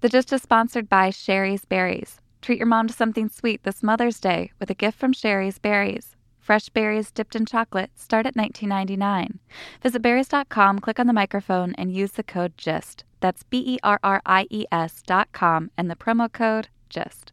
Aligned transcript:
The 0.00 0.08
Gist 0.08 0.32
is 0.32 0.40
sponsored 0.40 0.88
by 0.88 1.10
Shari's 1.10 1.66
Berries. 1.66 2.22
Treat 2.40 2.56
your 2.56 2.66
mom 2.66 2.86
to 2.86 2.94
something 2.94 3.28
sweet 3.28 3.64
this 3.64 3.82
Mother's 3.82 4.18
Day 4.18 4.50
with 4.58 4.70
a 4.70 4.74
gift 4.74 4.98
from 4.98 5.12
Shari's 5.12 5.58
Berries. 5.58 6.16
Fresh 6.38 6.70
berries 6.70 7.10
dipped 7.10 7.36
in 7.36 7.44
chocolate 7.44 7.90
start 7.96 8.24
at 8.24 8.34
$19.99. 8.34 9.40
Visit 9.82 10.00
berries.com, 10.00 10.78
click 10.78 10.98
on 10.98 11.06
the 11.06 11.12
microphone, 11.12 11.74
and 11.74 11.92
use 11.92 12.12
the 12.12 12.22
code 12.22 12.56
GIST. 12.56 13.04
That's 13.20 13.42
B 13.42 13.58
E 13.74 13.78
R 13.82 14.00
R 14.02 14.22
I 14.24 14.46
E 14.48 14.64
S 14.72 15.02
dot 15.02 15.28
com 15.32 15.70
and 15.76 15.90
the 15.90 15.96
promo 15.96 16.32
code 16.32 16.68
GIST. 16.88 17.32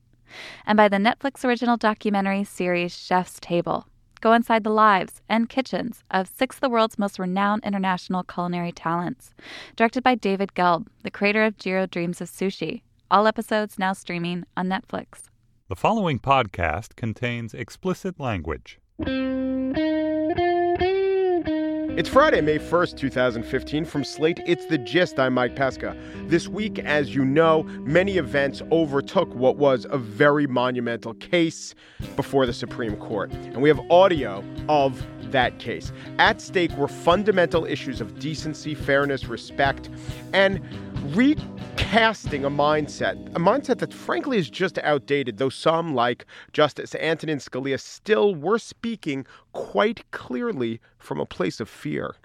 And 0.66 0.75
by 0.75 0.89
the 0.89 0.97
Netflix 0.97 1.45
original 1.45 1.77
documentary 1.77 2.44
series 2.44 2.97
Chef's 2.97 3.39
Table. 3.39 3.88
Go 4.20 4.34
inside 4.34 4.63
the 4.63 4.70
lives 4.70 5.21
and 5.30 5.49
kitchens 5.49 6.03
of 6.12 6.27
six 6.27 6.58
of 6.58 6.62
the 6.62 6.70
world's 6.70 6.98
most 6.98 7.20
renowned 7.20 7.63
international 7.63 8.23
culinary 8.23 8.71
talents. 8.71 9.34
Directed 9.75 10.03
by 10.03 10.16
David 10.16 10.53
Gelb, 10.53 10.88
the 11.03 11.12
creator 11.12 11.44
of 11.44 11.58
Jiro 11.58 11.85
Dreams 11.85 12.22
of 12.22 12.30
Sushi. 12.30 12.81
All 13.09 13.27
episodes 13.27 13.80
now 13.80 13.94
streaming 13.94 14.45
on 14.55 14.67
Netflix. 14.67 15.30
The 15.70 15.75
following 15.75 16.20
podcast 16.20 16.95
contains 16.95 17.53
explicit 17.53 18.19
language. 18.19 18.80
It's 21.98 22.08
Friday, 22.08 22.42
May 22.42 22.59
1st, 22.59 22.95
2015. 22.95 23.84
From 23.84 24.03
Slate, 24.03 24.40
it's 24.45 24.67
The 24.67 24.78
Gist. 24.78 25.20
I'm 25.20 25.34
Mike 25.34 25.56
Pesca. 25.56 25.98
This 26.28 26.48
week, 26.48 26.78
as 26.78 27.16
you 27.16 27.26
know, 27.26 27.64
many 27.64 28.20
events 28.20 28.62
overtook 28.72 29.34
what 29.34 29.58
was 29.58 29.88
a 29.89 29.98
very 29.98 30.45
monumental 30.45 31.16
case 31.16 31.73
before 32.16 32.45
the 32.45 32.54
Supreme 32.54 32.98
Court. 32.98 33.31
And 33.31 33.64
we 33.64 33.70
have 33.70 33.80
audio 33.89 34.44
of 34.70 35.04
that 35.31 35.58
case. 35.58 35.92
At 36.20 36.39
stake 36.39 36.72
were 36.78 36.88
fundamental 36.88 37.66
issues 37.66 38.00
of 38.00 38.20
decency, 38.20 38.76
fairness, 38.76 39.26
respect, 39.26 39.89
and 40.34 40.61
recasting 41.16 42.45
a 42.45 42.50
mindset, 42.50 43.28
a 43.30 43.39
mindset 43.39 43.80
that 43.80 43.94
frankly 43.94 44.38
is 44.38 44.50
just 44.50 44.78
outdated, 44.80 45.38
though 45.38 45.50
some, 45.50 45.95
like 45.95 46.26
Justice 46.54 46.94
Antonin 46.95 47.39
Scalia, 47.39 47.80
still 47.80 48.36
were 48.36 48.59
speaking 48.59 49.26
quite 49.53 50.09
clearly 50.12 50.80
from 50.98 51.20
a 51.20 51.26
place 51.26 51.59
of 51.59 51.70
fear. 51.70 52.16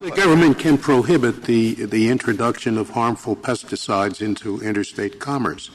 The 0.00 0.10
government 0.10 0.58
can 0.58 0.76
prohibit 0.76 1.44
the, 1.44 1.86
the 1.86 2.10
introduction 2.10 2.76
of 2.76 2.90
harmful 2.90 3.34
pesticides 3.34 4.20
into 4.20 4.60
interstate 4.60 5.18
commerce. 5.20 5.70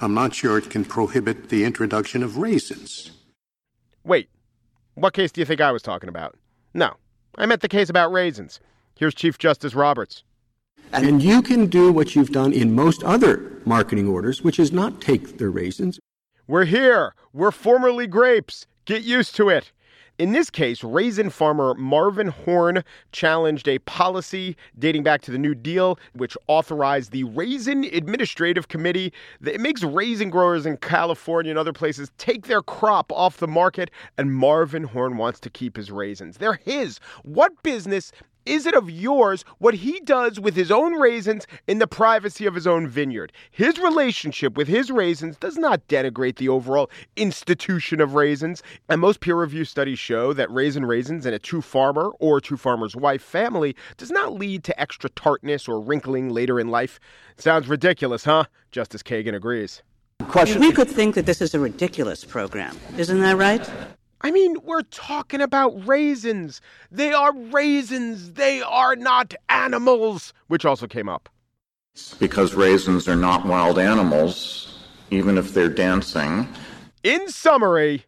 I'm 0.00 0.14
not 0.14 0.34
sure 0.34 0.56
it 0.56 0.70
can 0.70 0.84
prohibit 0.84 1.50
the 1.50 1.64
introduction 1.64 2.22
of 2.22 2.38
raisins. 2.38 3.10
Wait, 4.04 4.28
what 4.94 5.12
case 5.12 5.30
do 5.30 5.40
you 5.40 5.44
think 5.44 5.60
I 5.60 5.72
was 5.72 5.82
talking 5.82 6.08
about? 6.08 6.36
No, 6.72 6.94
I 7.36 7.46
meant 7.46 7.60
the 7.60 7.68
case 7.68 7.90
about 7.90 8.12
raisins. 8.12 8.60
Here's 8.94 9.14
Chief 9.14 9.36
Justice 9.36 9.74
Roberts. 9.74 10.24
And 10.92 11.22
you 11.22 11.42
can 11.42 11.66
do 11.66 11.92
what 11.92 12.14
you've 12.14 12.30
done 12.30 12.52
in 12.52 12.74
most 12.74 13.02
other 13.04 13.60
marketing 13.66 14.08
orders, 14.08 14.42
which 14.42 14.58
is 14.58 14.72
not 14.72 15.00
take 15.00 15.36
the 15.36 15.48
raisins. 15.50 15.98
We're 16.46 16.64
here. 16.64 17.14
We're 17.32 17.50
formerly 17.50 18.06
grapes. 18.06 18.66
Get 18.84 19.02
used 19.02 19.34
to 19.36 19.48
it. 19.48 19.72
In 20.18 20.32
this 20.32 20.48
case, 20.48 20.82
raisin 20.82 21.28
farmer 21.28 21.74
Marvin 21.74 22.28
Horne 22.28 22.82
challenged 23.12 23.68
a 23.68 23.78
policy 23.80 24.56
dating 24.78 25.02
back 25.02 25.20
to 25.22 25.30
the 25.30 25.36
New 25.38 25.54
Deal, 25.54 25.98
which 26.14 26.38
authorized 26.46 27.12
the 27.12 27.24
Raisin 27.24 27.84
Administrative 27.84 28.68
Committee. 28.68 29.12
It 29.44 29.60
makes 29.60 29.82
raisin 29.82 30.30
growers 30.30 30.64
in 30.64 30.78
California 30.78 31.50
and 31.50 31.58
other 31.58 31.74
places 31.74 32.10
take 32.16 32.46
their 32.46 32.62
crop 32.62 33.12
off 33.12 33.36
the 33.36 33.46
market, 33.46 33.90
and 34.16 34.34
Marvin 34.34 34.84
Horne 34.84 35.18
wants 35.18 35.38
to 35.40 35.50
keep 35.50 35.76
his 35.76 35.90
raisins. 35.90 36.38
They're 36.38 36.60
his. 36.64 36.98
What 37.22 37.62
business 37.62 38.10
is 38.46 38.64
it 38.64 38.74
of 38.74 38.88
yours 38.88 39.44
what 39.58 39.74
he 39.74 40.00
does 40.00 40.40
with 40.40 40.54
his 40.54 40.70
own 40.70 40.94
raisins 40.94 41.46
in 41.66 41.78
the 41.78 41.86
privacy 41.86 42.46
of 42.46 42.54
his 42.54 42.66
own 42.66 42.86
vineyard? 42.86 43.32
His 43.50 43.78
relationship 43.78 44.56
with 44.56 44.68
his 44.68 44.90
raisins 44.90 45.36
does 45.36 45.58
not 45.58 45.86
denigrate 45.88 46.36
the 46.36 46.48
overall 46.48 46.90
institution 47.16 48.00
of 48.00 48.14
raisins. 48.14 48.62
And 48.88 49.00
most 49.00 49.20
peer 49.20 49.36
reviewed 49.36 49.68
studies 49.68 49.98
show 49.98 50.32
that 50.32 50.50
raisin 50.50 50.86
raisins 50.86 51.26
in 51.26 51.34
a 51.34 51.38
two 51.38 51.60
farmer 51.60 52.12
or 52.20 52.40
two 52.40 52.56
farmer's 52.56 52.96
wife 52.96 53.22
family 53.22 53.76
does 53.96 54.10
not 54.10 54.34
lead 54.34 54.64
to 54.64 54.80
extra 54.80 55.10
tartness 55.10 55.68
or 55.68 55.80
wrinkling 55.80 56.30
later 56.30 56.60
in 56.60 56.68
life. 56.68 57.00
Sounds 57.36 57.68
ridiculous, 57.68 58.24
huh? 58.24 58.44
Justice 58.70 59.02
Kagan 59.02 59.34
agrees. 59.34 59.82
Question. 60.28 60.60
We 60.60 60.72
could 60.72 60.88
think 60.88 61.14
that 61.14 61.26
this 61.26 61.40
is 61.40 61.54
a 61.54 61.60
ridiculous 61.60 62.24
program. 62.24 62.76
Isn't 62.96 63.20
that 63.20 63.36
right? 63.36 63.68
I 64.26 64.32
mean, 64.32 64.56
we're 64.64 64.82
talking 64.82 65.40
about 65.40 65.86
raisins. 65.86 66.60
They 66.90 67.12
are 67.12 67.32
raisins. 67.32 68.32
They 68.32 68.60
are 68.60 68.96
not 68.96 69.34
animals, 69.48 70.34
which 70.48 70.64
also 70.64 70.88
came 70.88 71.08
up. 71.08 71.28
Because 72.18 72.52
raisins 72.52 73.06
are 73.06 73.14
not 73.14 73.46
wild 73.46 73.78
animals, 73.78 74.84
even 75.12 75.38
if 75.38 75.54
they're 75.54 75.68
dancing. 75.68 76.48
In 77.04 77.28
summary, 77.28 78.04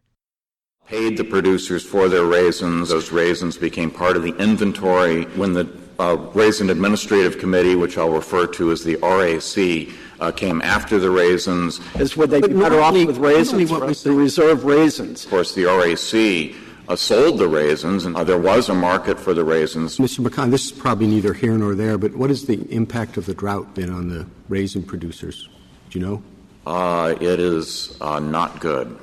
paid 0.87 1.15
the 1.15 1.23
producers 1.23 1.85
for 1.85 2.09
their 2.09 2.25
raisins. 2.25 2.89
Those 2.89 3.13
raisins 3.13 3.55
became 3.55 3.89
part 3.89 4.17
of 4.17 4.23
the 4.23 4.35
inventory 4.35 5.23
when 5.37 5.53
the 5.53 5.69
uh, 5.99 6.17
Raisin 6.33 6.69
Administrative 6.69 7.39
Committee, 7.39 7.75
which 7.75 7.97
I'll 7.97 8.09
refer 8.09 8.45
to 8.47 8.71
as 8.73 8.83
the 8.83 8.97
RAC, 8.97 9.87
uh, 10.19 10.31
came 10.31 10.61
after 10.61 10.99
the 10.99 11.09
raisins. 11.09 11.79
Is 11.95 12.15
would 12.17 12.29
they 12.29 12.41
be 12.41 12.53
better 12.53 12.79
off 12.81 12.93
with 12.93 13.17
raisins? 13.17 13.71
What 13.71 13.85
was 13.85 14.03
the 14.03 14.11
reserve 14.11 14.65
raisins? 14.65 15.25
Of 15.25 15.31
course, 15.31 15.55
the 15.55 15.65
RAC 15.65 16.55
uh, 16.87 16.95
sold 16.95 17.37
the 17.37 17.47
raisins, 17.47 18.05
and 18.05 18.15
uh, 18.15 18.23
there 18.23 18.37
was 18.37 18.67
a 18.69 18.73
market 18.73 19.19
for 19.19 19.33
the 19.33 19.43
raisins. 19.43 19.97
Mr. 19.97 20.25
McConn, 20.25 20.51
this 20.51 20.65
is 20.65 20.71
probably 20.71 21.07
neither 21.07 21.33
here 21.33 21.57
nor 21.57 21.75
there, 21.75 21.97
but 21.97 22.15
what 22.15 22.29
has 22.29 22.45
the 22.45 22.61
impact 22.73 23.15
of 23.17 23.25
the 23.25 23.33
drought 23.33 23.75
been 23.75 23.91
on 23.91 24.09
the 24.09 24.25
raisin 24.49 24.83
producers? 24.83 25.47
Do 25.89 25.99
you 25.99 26.05
know? 26.05 26.23
Uh, 26.65 27.15
it 27.21 27.39
is 27.39 27.97
uh, 28.01 28.19
not 28.19 28.59
good. 28.59 28.97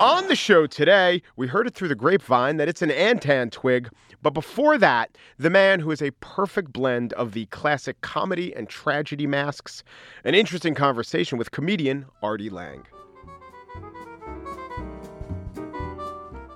On 0.00 0.26
the 0.28 0.36
show 0.36 0.66
today, 0.66 1.22
we 1.36 1.46
heard 1.46 1.66
it 1.66 1.74
through 1.74 1.88
the 1.88 1.94
grapevine 1.94 2.56
that 2.56 2.68
it's 2.68 2.80
an 2.80 2.88
Antentwig. 2.88 3.88
But 4.22 4.34
before 4.34 4.76
that, 4.78 5.16
the 5.38 5.50
man 5.50 5.80
who 5.80 5.90
is 5.90 6.02
a 6.02 6.10
perfect 6.20 6.72
blend 6.72 7.12
of 7.14 7.32
the 7.32 7.46
classic 7.46 8.00
comedy 8.02 8.54
and 8.54 8.68
tragedy 8.68 9.26
masks, 9.26 9.82
an 10.24 10.34
interesting 10.34 10.74
conversation 10.74 11.38
with 11.38 11.50
comedian 11.50 12.06
Artie 12.22 12.50
Lange. 12.50 12.86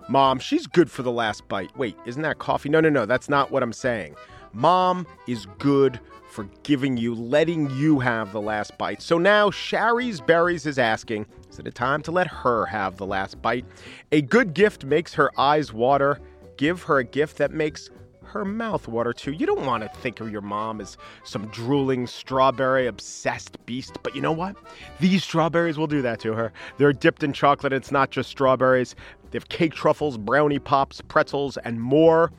Mom, 0.08 0.38
she's 0.38 0.66
good 0.66 0.90
for 0.90 1.02
the 1.02 1.10
last 1.10 1.48
bite. 1.48 1.74
Wait, 1.76 1.96
isn't 2.04 2.22
that 2.22 2.38
coffee? 2.38 2.68
No, 2.68 2.80
no, 2.80 2.90
no, 2.90 3.06
that's 3.06 3.28
not 3.28 3.50
what 3.50 3.62
I'm 3.62 3.72
saying. 3.72 4.14
Mom 4.52 5.06
is 5.26 5.46
good 5.58 5.98
for 6.30 6.44
giving 6.62 6.96
you, 6.96 7.14
letting 7.14 7.70
you 7.70 8.00
have 8.00 8.32
the 8.32 8.40
last 8.40 8.76
bite. 8.76 9.00
So 9.00 9.18
now 9.18 9.50
Shari's 9.50 10.20
Berries 10.20 10.66
is 10.66 10.78
asking, 10.78 11.26
is 11.50 11.58
it 11.58 11.66
a 11.66 11.70
time 11.70 12.02
to 12.02 12.10
let 12.10 12.26
her 12.26 12.66
have 12.66 12.96
the 12.96 13.06
last 13.06 13.40
bite? 13.40 13.64
A 14.12 14.20
good 14.20 14.52
gift 14.52 14.84
makes 14.84 15.14
her 15.14 15.30
eyes 15.40 15.72
water. 15.72 16.20
Give 16.56 16.82
her 16.84 16.98
a 16.98 17.04
gift 17.04 17.38
that 17.38 17.52
makes 17.52 17.90
her 18.22 18.44
mouth 18.44 18.88
water 18.88 19.12
too. 19.12 19.32
You 19.32 19.46
don't 19.46 19.64
want 19.64 19.82
to 19.82 20.00
think 20.00 20.20
of 20.20 20.30
your 20.30 20.40
mom 20.40 20.80
as 20.80 20.96
some 21.24 21.46
drooling, 21.48 22.06
strawberry 22.06 22.86
obsessed 22.86 23.64
beast, 23.66 23.98
but 24.02 24.14
you 24.14 24.20
know 24.20 24.32
what? 24.32 24.56
These 24.98 25.22
strawberries 25.22 25.78
will 25.78 25.86
do 25.86 26.02
that 26.02 26.20
to 26.20 26.32
her. 26.32 26.52
They're 26.78 26.92
dipped 26.92 27.22
in 27.22 27.32
chocolate. 27.32 27.72
It's 27.72 27.92
not 27.92 28.10
just 28.10 28.30
strawberries, 28.30 28.96
they 29.30 29.36
have 29.36 29.48
cake 29.48 29.74
truffles, 29.74 30.16
brownie 30.16 30.58
pops, 30.58 31.00
pretzels, 31.00 31.56
and 31.58 31.80
more. 31.80 32.32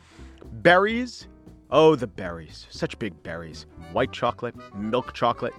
Berries 0.46 1.28
Oh, 1.72 1.96
the 1.96 2.08
berries. 2.08 2.68
Such 2.70 2.98
big 3.00 3.22
berries. 3.24 3.66
White 3.92 4.12
chocolate, 4.12 4.56
milk 4.76 5.14
chocolate, 5.14 5.54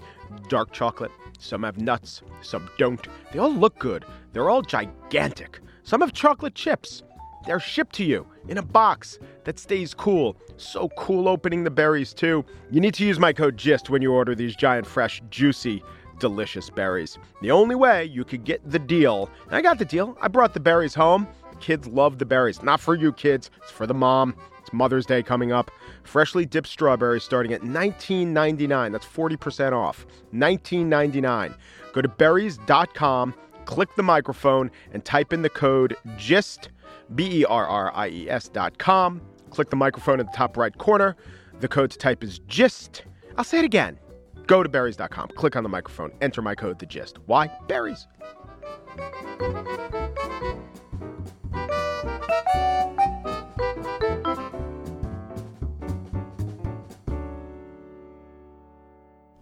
dark 0.48 0.72
chocolate. 0.72 1.10
Some 1.38 1.62
have 1.64 1.78
nuts, 1.78 2.22
some 2.42 2.70
don't. 2.78 3.06
They 3.32 3.38
all 3.38 3.52
look 3.52 3.78
good. 3.78 4.04
They're 4.32 4.48
all 4.48 4.62
gigantic. 4.62 5.60
Some 5.82 6.00
have 6.00 6.12
chocolate 6.12 6.54
chips. 6.54 7.02
They're 7.46 7.60
shipped 7.60 7.94
to 7.96 8.04
you 8.04 8.26
in 8.48 8.58
a 8.58 8.62
box 8.62 9.18
that 9.44 9.58
stays 9.58 9.94
cool. 9.94 10.36
So 10.56 10.88
cool 10.96 11.28
opening 11.28 11.64
the 11.64 11.70
berries, 11.70 12.12
too. 12.12 12.44
You 12.70 12.80
need 12.80 12.94
to 12.94 13.04
use 13.04 13.18
my 13.18 13.32
code 13.32 13.56
GIST 13.56 13.88
when 13.88 14.02
you 14.02 14.12
order 14.12 14.34
these 14.34 14.56
giant, 14.56 14.86
fresh, 14.86 15.22
juicy, 15.30 15.82
delicious 16.18 16.70
berries. 16.70 17.18
The 17.42 17.50
only 17.50 17.74
way 17.74 18.04
you 18.04 18.24
could 18.24 18.44
get 18.44 18.68
the 18.68 18.78
deal, 18.78 19.30
and 19.46 19.54
I 19.54 19.62
got 19.62 19.78
the 19.78 19.84
deal, 19.84 20.16
I 20.20 20.28
brought 20.28 20.54
the 20.54 20.60
berries 20.60 20.94
home. 20.94 21.28
Kids 21.60 21.86
love 21.86 22.18
the 22.18 22.26
berries. 22.26 22.62
Not 22.62 22.80
for 22.80 22.94
you 22.94 23.12
kids, 23.12 23.50
it's 23.62 23.70
for 23.70 23.86
the 23.86 23.94
mom. 23.94 24.34
It's 24.60 24.72
Mother's 24.72 25.06
Day 25.06 25.22
coming 25.22 25.52
up. 25.52 25.70
Freshly 26.02 26.44
dipped 26.44 26.66
strawberries 26.66 27.22
starting 27.22 27.52
at 27.52 27.62
$19.99. 27.62 28.90
That's 28.90 29.06
40% 29.06 29.72
off. 29.72 30.04
$19.99. 30.34 31.54
Go 31.92 32.02
to 32.02 32.08
berries.com, 32.08 33.34
click 33.66 33.94
the 33.96 34.02
microphone, 34.02 34.70
and 34.92 35.04
type 35.04 35.32
in 35.32 35.42
the 35.42 35.50
code 35.50 35.96
GIST, 36.16 36.70
B 37.14 37.40
E 37.40 37.44
R 37.44 37.66
R 37.66 37.92
I 37.94 38.08
E 38.08 38.30
S 38.30 38.48
dot 38.48 38.78
com. 38.78 39.20
Click 39.50 39.70
the 39.70 39.76
microphone 39.76 40.20
in 40.20 40.26
the 40.26 40.32
top 40.32 40.56
right 40.56 40.76
corner. 40.78 41.16
The 41.60 41.68
code 41.68 41.90
to 41.90 41.98
type 41.98 42.24
is 42.24 42.40
GIST. 42.48 43.04
I'll 43.36 43.44
say 43.44 43.58
it 43.58 43.64
again. 43.64 43.98
Go 44.46 44.62
to 44.62 44.68
berries.com, 44.68 45.28
click 45.36 45.56
on 45.56 45.62
the 45.62 45.68
microphone, 45.68 46.12
enter 46.20 46.40
my 46.40 46.54
code, 46.54 46.78
the 46.78 46.86
GIST. 46.86 47.18
Why? 47.26 47.50
Berries. 47.66 48.06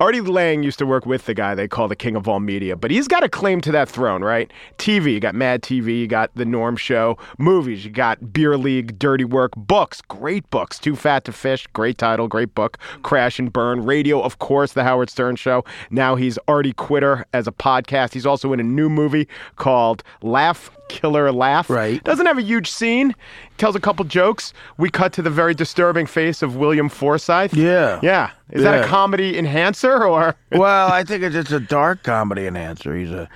Artie 0.04 0.20
Lange 0.20 0.62
used 0.62 0.78
to 0.80 0.84
work 0.84 1.06
with 1.06 1.24
the 1.24 1.32
guy 1.32 1.54
they 1.54 1.66
call 1.66 1.88
the 1.88 1.96
king 1.96 2.14
of 2.14 2.28
all 2.28 2.38
media, 2.38 2.76
but 2.76 2.90
he's 2.90 3.08
got 3.08 3.24
a 3.24 3.28
claim 3.28 3.62
to 3.62 3.72
that 3.72 3.88
throne, 3.88 4.22
right? 4.22 4.52
TV, 4.76 5.14
you 5.14 5.18
got 5.18 5.34
Mad 5.34 5.62
TV, 5.62 5.98
you 5.98 6.06
got 6.06 6.30
The 6.34 6.44
Norm 6.44 6.76
Show, 6.76 7.16
movies, 7.38 7.86
you 7.86 7.90
got 7.90 8.30
Beer 8.30 8.58
League, 8.58 8.98
Dirty 8.98 9.24
Work, 9.24 9.52
books, 9.56 10.02
great 10.02 10.50
books, 10.50 10.78
Too 10.78 10.94
Fat 10.94 11.24
to 11.24 11.32
Fish, 11.32 11.66
great 11.68 11.96
title, 11.96 12.28
great 12.28 12.54
book, 12.54 12.76
Crash 13.02 13.38
and 13.38 13.50
Burn, 13.50 13.82
radio, 13.82 14.20
of 14.20 14.40
course, 14.40 14.74
The 14.74 14.84
Howard 14.84 15.08
Stern 15.08 15.36
Show. 15.36 15.64
Now 15.90 16.16
he's 16.16 16.38
Artie 16.48 16.74
Quitter 16.74 17.24
as 17.32 17.48
a 17.48 17.52
podcast. 17.52 18.12
He's 18.12 18.26
also 18.26 18.52
in 18.52 18.60
a 18.60 18.62
new 18.62 18.90
movie 18.90 19.26
called 19.56 20.02
Laugh 20.20 20.70
killer 20.88 21.30
laugh. 21.32 21.70
Right. 21.70 22.02
Doesn't 22.04 22.26
have 22.26 22.38
a 22.38 22.42
huge 22.42 22.70
scene. 22.70 23.14
Tells 23.58 23.76
a 23.76 23.80
couple 23.80 24.04
jokes. 24.04 24.52
We 24.78 24.90
cut 24.90 25.12
to 25.14 25.22
the 25.22 25.30
very 25.30 25.54
disturbing 25.54 26.06
face 26.06 26.42
of 26.42 26.56
William 26.56 26.88
Forsythe. 26.88 27.54
Yeah. 27.54 28.00
Yeah. 28.02 28.30
Is 28.50 28.62
that 28.62 28.84
a 28.84 28.86
comedy 28.86 29.38
enhancer 29.38 30.04
or? 30.04 30.36
well, 30.52 30.92
I 30.92 31.04
think 31.04 31.22
it's, 31.22 31.36
it's 31.36 31.52
a 31.52 31.60
dark 31.60 32.02
comedy 32.02 32.46
enhancer. 32.46 32.94
He's 32.96 33.10
a, 33.10 33.28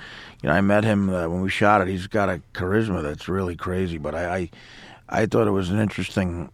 you 0.43 0.49
know, 0.49 0.55
I 0.55 0.61
met 0.61 0.85
him 0.85 1.11
uh, 1.11 1.29
when 1.29 1.43
we 1.43 1.51
shot 1.51 1.81
it. 1.81 1.89
He's 1.89 2.07
got 2.07 2.29
a 2.29 2.41
charisma 2.55 3.03
that's 3.03 3.29
really 3.29 3.57
crazy. 3.57 3.99
But 3.99 4.15
I, 4.15 4.37
I, 4.37 4.51
I 5.09 5.27
thought 5.27 5.47
it 5.47 5.53
was 5.53 5.71
an 5.71 5.81
interesting 5.81 6.51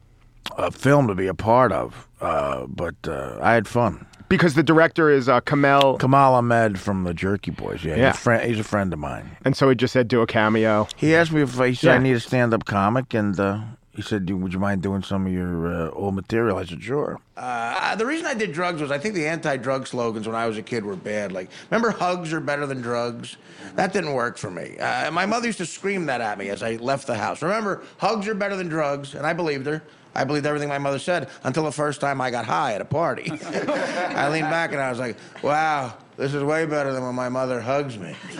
uh, 0.56 0.70
film 0.70 1.08
to 1.08 1.14
be 1.14 1.26
a 1.26 1.34
part 1.34 1.72
of. 1.72 2.08
Uh, 2.20 2.66
but 2.66 2.96
uh, 3.06 3.38
I 3.42 3.52
had 3.52 3.68
fun. 3.68 4.06
Because 4.34 4.54
the 4.54 4.62
director 4.62 5.10
is 5.10 5.28
uh, 5.28 5.40
Kamel, 5.40 5.98
Kamal 5.98 6.34
Ahmed 6.34 6.78
from 6.78 7.04
the 7.04 7.14
Jerky 7.14 7.50
Boys. 7.50 7.84
Yeah, 7.84 7.96
Yeah. 7.96 8.06
He's, 8.08 8.16
a 8.16 8.18
friend, 8.20 8.48
he's 8.50 8.58
a 8.60 8.64
friend 8.64 8.92
of 8.92 8.98
mine. 8.98 9.36
and 9.44 9.56
so 9.56 9.68
he 9.68 9.74
just 9.74 9.92
said 9.92 10.08
do 10.08 10.20
a 10.22 10.26
cameo. 10.26 10.88
He 10.96 11.14
asked 11.14 11.32
me 11.32 11.42
if 11.42 11.54
he 11.58 11.74
said 11.74 11.88
Yeah. 11.88 11.94
I 11.94 11.98
need 11.98 12.16
a 12.16 12.20
stand-up 12.20 12.64
comic, 12.64 13.14
and 13.14 13.38
uh, 13.38 13.60
he 13.94 14.02
said, 14.02 14.28
"Would 14.28 14.52
you 14.52 14.58
mind 14.58 14.82
doing 14.82 15.02
some 15.02 15.26
of 15.26 15.32
your 15.32 15.72
uh, 15.72 15.90
old 15.90 16.14
material?" 16.14 16.58
I 16.58 16.64
said, 16.64 16.82
"Sure." 16.82 17.20
Uh, 17.36 17.94
the 17.94 18.06
reason 18.06 18.26
I 18.26 18.34
did 18.34 18.52
drugs 18.52 18.80
was 18.80 18.90
I 18.90 18.98
think 18.98 19.14
the 19.14 19.26
anti-drug 19.26 19.86
slogans 19.86 20.26
when 20.26 20.36
I 20.36 20.46
was 20.46 20.58
a 20.58 20.62
kid 20.62 20.84
were 20.84 20.96
bad. 20.96 21.32
Like, 21.32 21.50
remember, 21.70 21.90
hugs 21.90 22.32
are 22.32 22.40
better 22.40 22.66
than 22.66 22.80
drugs. 22.80 23.36
That 23.76 23.92
didn't 23.92 24.14
work 24.14 24.36
for 24.36 24.50
me. 24.50 24.76
Uh, 24.78 25.10
my 25.10 25.26
mother 25.26 25.46
used 25.46 25.58
to 25.58 25.66
scream 25.66 26.06
that 26.06 26.20
at 26.20 26.38
me 26.38 26.48
as 26.48 26.62
I 26.62 26.76
left 26.76 27.06
the 27.06 27.16
house. 27.16 27.40
Remember, 27.42 27.82
hugs 27.98 28.26
are 28.26 28.34
better 28.34 28.56
than 28.56 28.68
drugs, 28.68 29.14
and 29.14 29.26
I 29.26 29.32
believed 29.32 29.66
her. 29.66 29.82
I 30.14 30.24
believed 30.24 30.46
everything 30.46 30.68
my 30.68 30.78
mother 30.78 30.98
said 30.98 31.28
until 31.42 31.64
the 31.64 31.72
first 31.72 32.00
time 32.00 32.20
I 32.20 32.30
got 32.30 32.44
high 32.44 32.74
at 32.74 32.80
a 32.80 32.84
party. 32.84 33.30
I 33.42 34.28
leaned 34.28 34.48
back 34.48 34.72
and 34.72 34.80
I 34.80 34.90
was 34.90 35.00
like, 35.00 35.16
"Wow, 35.42 35.94
this 36.16 36.32
is 36.34 36.42
way 36.42 36.66
better 36.66 36.92
than 36.92 37.02
when 37.04 37.14
my 37.14 37.28
mother 37.28 37.60
hugs 37.60 37.98
me." 37.98 38.12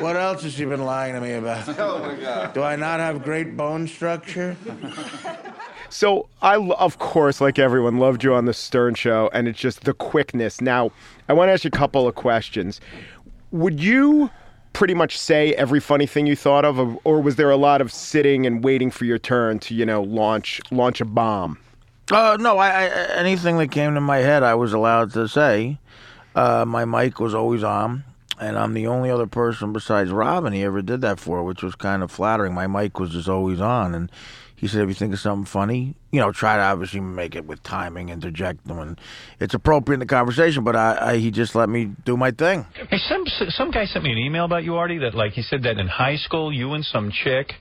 what 0.00 0.16
else 0.16 0.42
has 0.42 0.52
she 0.54 0.64
been 0.64 0.84
lying 0.84 1.14
to 1.14 1.20
me 1.20 1.32
about? 1.32 1.78
Oh 1.78 1.98
my 2.00 2.14
God! 2.16 2.52
Do 2.54 2.62
I 2.62 2.76
not 2.76 3.00
have 3.00 3.22
great 3.22 3.56
bone 3.56 3.86
structure? 3.88 4.56
So 5.90 6.28
I, 6.40 6.56
of 6.56 6.98
course, 6.98 7.40
like 7.40 7.58
everyone, 7.58 7.98
loved 7.98 8.24
you 8.24 8.32
on 8.34 8.46
the 8.46 8.54
Stern 8.54 8.94
Show, 8.94 9.28
and 9.34 9.46
it's 9.46 9.58
just 9.58 9.84
the 9.84 9.92
quickness. 9.92 10.60
Now, 10.60 10.90
I 11.28 11.34
want 11.34 11.48
to 11.48 11.52
ask 11.52 11.64
you 11.64 11.68
a 11.68 11.70
couple 11.76 12.08
of 12.08 12.14
questions. 12.14 12.80
Would 13.50 13.78
you 13.78 14.30
pretty 14.72 14.94
much 14.94 15.18
say 15.18 15.52
every 15.54 15.80
funny 15.80 16.06
thing 16.06 16.26
you 16.26 16.34
thought 16.34 16.64
of, 16.64 16.78
or- 16.78 16.98
or 17.04 17.20
was 17.20 17.36
there 17.36 17.50
a 17.50 17.56
lot 17.56 17.82
of 17.82 17.92
sitting 17.92 18.46
and 18.46 18.64
waiting 18.64 18.90
for 18.90 19.04
your 19.04 19.18
turn 19.18 19.58
to, 19.58 19.74
you 19.74 19.84
know, 19.84 20.02
launch 20.02 20.62
launch 20.70 21.02
a 21.02 21.04
bomb? 21.04 21.58
Uh, 22.10 22.38
no, 22.40 22.56
I, 22.56 22.68
I 22.68 22.86
anything 23.16 23.58
that 23.58 23.70
came 23.70 23.94
to 23.94 24.00
my 24.00 24.18
head, 24.18 24.42
I 24.42 24.54
was 24.54 24.72
allowed 24.72 25.12
to 25.12 25.28
say. 25.28 25.78
Uh, 26.34 26.64
my 26.66 26.84
mic 26.84 27.20
was 27.20 27.34
always 27.34 27.62
on, 27.62 28.04
and 28.40 28.58
I'm 28.58 28.74
the 28.74 28.86
only 28.86 29.10
other 29.10 29.26
person 29.26 29.72
besides 29.72 30.10
Robin 30.10 30.52
he 30.52 30.62
ever 30.62 30.82
did 30.82 31.00
that 31.02 31.20
for, 31.20 31.42
which 31.42 31.62
was 31.62 31.74
kind 31.74 32.02
of 32.02 32.10
flattering. 32.10 32.54
My 32.54 32.66
mic 32.66 32.98
was 32.98 33.10
just 33.10 33.28
always 33.28 33.60
on, 33.60 33.94
and 33.94 34.10
he 34.56 34.68
said, 34.68 34.82
"If 34.82 34.88
you 34.88 34.94
think 34.94 35.12
of 35.12 35.18
something 35.18 35.44
funny, 35.44 35.94
you 36.10 36.20
know, 36.20 36.32
try 36.32 36.56
to 36.56 36.62
obviously 36.62 37.00
make 37.00 37.34
it 37.34 37.44
with 37.44 37.62
timing, 37.62 38.08
interject 38.10 38.66
them, 38.66 38.78
and 38.78 39.00
it's 39.40 39.54
appropriate 39.54 39.96
in 39.96 40.00
the 40.00 40.06
conversation." 40.06 40.64
But 40.64 40.76
I, 40.76 41.12
I 41.12 41.16
he 41.18 41.30
just 41.30 41.54
let 41.54 41.68
me 41.68 41.90
do 42.04 42.16
my 42.16 42.30
thing. 42.30 42.66
Hey, 42.88 42.98
some 42.98 43.24
some 43.26 43.70
guy 43.70 43.86
sent 43.86 44.04
me 44.04 44.12
an 44.12 44.18
email 44.18 44.44
about 44.44 44.64
you, 44.64 44.76
Artie. 44.76 44.98
That 44.98 45.14
like 45.14 45.32
he 45.32 45.42
said 45.42 45.64
that 45.64 45.78
in 45.78 45.88
high 45.88 46.16
school, 46.16 46.52
you 46.52 46.72
and 46.72 46.84
some 46.84 47.10
chick 47.10 47.54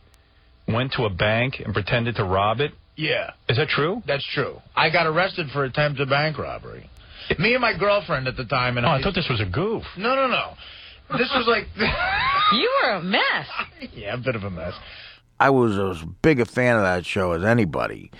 went 0.67 0.93
to 0.93 1.05
a 1.05 1.09
bank 1.09 1.59
and 1.63 1.73
pretended 1.73 2.15
to 2.17 2.23
rob 2.23 2.59
it. 2.61 2.71
Yeah. 2.95 3.31
Is 3.49 3.57
that 3.57 3.69
true? 3.69 4.03
That's 4.05 4.25
true. 4.35 4.61
I 4.75 4.91
got 4.91 5.07
arrested 5.07 5.47
for 5.51 5.63
attempted 5.63 6.07
bank 6.07 6.37
robbery. 6.37 6.87
Me 7.39 7.53
and 7.53 7.61
my 7.61 7.77
girlfriend 7.77 8.27
at 8.27 8.35
the 8.37 8.45
time, 8.45 8.77
and 8.77 8.85
Oh, 8.85 8.89
I 8.89 9.01
thought 9.01 9.13
this 9.15 9.29
was 9.29 9.41
a 9.41 9.45
goof. 9.45 9.83
No, 9.97 10.15
no, 10.15 10.27
no. 10.27 10.53
This 11.17 11.29
was 11.35 11.45
like. 11.47 11.67
You 12.53 12.69
were 12.83 12.89
a 12.95 13.01
mess. 13.01 13.47
yeah, 13.93 14.13
a 14.13 14.17
bit 14.17 14.35
of 14.35 14.43
a 14.43 14.49
mess. 14.49 14.73
I 15.39 15.51
was 15.51 15.77
as 15.77 16.03
big 16.21 16.41
a 16.41 16.45
fan 16.45 16.75
of 16.75 16.81
that 16.81 17.05
show 17.05 17.31
as 17.31 17.45
anybody. 17.45 18.11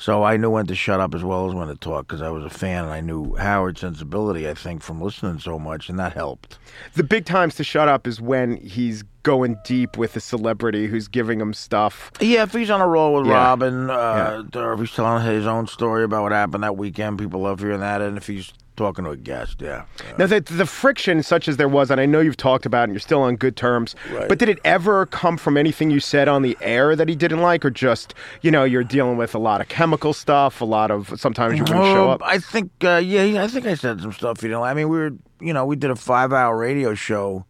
So 0.00 0.22
I 0.22 0.36
knew 0.36 0.48
when 0.50 0.66
to 0.68 0.76
shut 0.76 1.00
up 1.00 1.12
as 1.12 1.24
well 1.24 1.48
as 1.48 1.54
when 1.56 1.66
to 1.66 1.74
talk 1.74 2.06
because 2.06 2.22
I 2.22 2.28
was 2.30 2.44
a 2.44 2.50
fan 2.50 2.84
and 2.84 2.92
I 2.92 3.00
knew 3.00 3.34
Howard's 3.34 3.80
sensibility, 3.80 4.48
I 4.48 4.54
think, 4.54 4.80
from 4.80 5.02
listening 5.02 5.40
so 5.40 5.58
much, 5.58 5.88
and 5.88 5.98
that 5.98 6.12
helped. 6.12 6.56
The 6.94 7.02
big 7.02 7.24
times 7.26 7.56
to 7.56 7.64
shut 7.64 7.88
up 7.88 8.06
is 8.06 8.20
when 8.20 8.58
he's 8.58 9.02
going 9.24 9.56
deep 9.64 9.98
with 9.98 10.14
a 10.14 10.20
celebrity 10.20 10.86
who's 10.86 11.08
giving 11.08 11.40
him 11.40 11.52
stuff. 11.52 12.12
Yeah, 12.20 12.44
if 12.44 12.52
he's 12.52 12.70
on 12.70 12.80
a 12.80 12.86
roll 12.86 13.14
with 13.14 13.26
Yeah. 13.26 13.32
Robin, 13.34 13.90
uh, 13.90 14.44
or 14.54 14.72
if 14.74 14.78
he's 14.80 14.92
telling 14.92 15.24
his 15.26 15.48
own 15.48 15.66
story 15.66 16.04
about 16.04 16.22
what 16.22 16.32
happened 16.32 16.62
that 16.62 16.76
weekend, 16.76 17.18
people 17.18 17.40
love 17.40 17.58
hearing 17.58 17.80
that. 17.80 18.00
And 18.00 18.16
if 18.16 18.28
he's 18.28 18.52
talking 18.78 19.04
to 19.04 19.10
a 19.10 19.16
guest, 19.16 19.60
yeah. 19.60 19.84
Now, 20.16 20.26
the, 20.26 20.40
the 20.40 20.64
friction, 20.64 21.22
such 21.22 21.48
as 21.48 21.58
there 21.58 21.68
was, 21.68 21.90
and 21.90 22.00
I 22.00 22.06
know 22.06 22.20
you've 22.20 22.36
talked 22.38 22.64
about, 22.64 22.80
it 22.80 22.84
and 22.84 22.92
you're 22.94 23.00
still 23.00 23.20
on 23.20 23.36
good 23.36 23.56
terms, 23.56 23.94
Right. 24.10 24.28
but 24.28 24.38
did 24.38 24.48
it 24.48 24.58
ever 24.64 25.04
come 25.06 25.36
from 25.36 25.56
anything 25.58 25.90
you 25.90 26.00
said 26.00 26.28
on 26.28 26.40
the 26.42 26.56
air 26.62 26.96
that 26.96 27.08
he 27.08 27.14
didn't 27.16 27.40
like, 27.42 27.64
or 27.64 27.70
just, 27.70 28.14
you 28.40 28.50
know, 28.50 28.64
you're 28.64 28.84
dealing 28.84 29.18
with 29.18 29.34
a 29.34 29.38
lot 29.38 29.60
of 29.60 29.68
chemical 29.68 30.14
stuff, 30.14 30.60
a 30.62 30.64
lot 30.64 30.90
of 30.90 31.12
sometimes 31.20 31.58
you 31.58 31.64
wouldn't 31.64 31.84
show 31.84 32.08
up? 32.10 32.22
I 32.24 32.38
think, 32.38 32.70
uh, 32.82 32.96
yeah, 33.04 33.42
I 33.42 33.48
think 33.48 33.66
I 33.66 33.74
said 33.74 34.00
some 34.00 34.12
stuff. 34.12 34.42
You 34.42 34.48
know, 34.48 34.62
I 34.62 34.72
mean, 34.72 34.88
we 34.88 34.98
were, 34.98 35.10
you 35.40 35.52
know, 35.52 35.66
we 35.66 35.76
did 35.76 35.90
a 35.90 35.96
five-hour 35.96 36.56
radio 36.56 36.94
show 36.94 37.44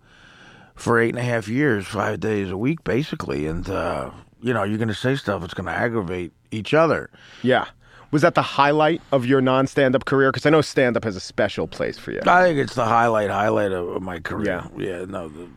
for 0.74 0.98
eight 1.00 1.10
and 1.10 1.18
a 1.18 1.22
half 1.22 1.48
years, 1.48 1.86
five 1.86 2.20
days 2.20 2.50
a 2.50 2.56
week, 2.56 2.82
basically, 2.84 3.46
and 3.46 3.68
uh, 3.68 4.10
you 4.40 4.52
know, 4.54 4.62
you're 4.62 4.78
going 4.78 4.88
to 4.88 4.94
say 4.94 5.16
stuff 5.16 5.40
that's 5.40 5.54
going 5.54 5.66
to 5.66 5.72
aggravate 5.72 6.32
each 6.50 6.72
other. 6.72 7.10
Yeah. 7.42 7.66
Was 8.10 8.22
that 8.22 8.34
the 8.34 8.42
highlight 8.42 9.02
of 9.12 9.26
your 9.26 9.40
non 9.40 9.66
stand 9.66 9.94
up 9.94 10.04
career? 10.04 10.30
Because 10.30 10.46
I 10.46 10.50
know 10.50 10.60
stand 10.60 10.96
up 10.96 11.04
has 11.04 11.16
a 11.16 11.20
special 11.20 11.66
place 11.68 11.98
for 11.98 12.12
you. 12.12 12.20
I 12.26 12.42
think 12.42 12.58
it's 12.58 12.74
the 12.74 12.84
highlight, 12.86 13.30
highlight 13.30 13.72
of, 13.72 14.00
my 14.02 14.18
career. 14.18 14.64
Yeah, 14.78 14.98
yeah 14.98 15.04
no, 15.04 15.28
the, 15.28 15.48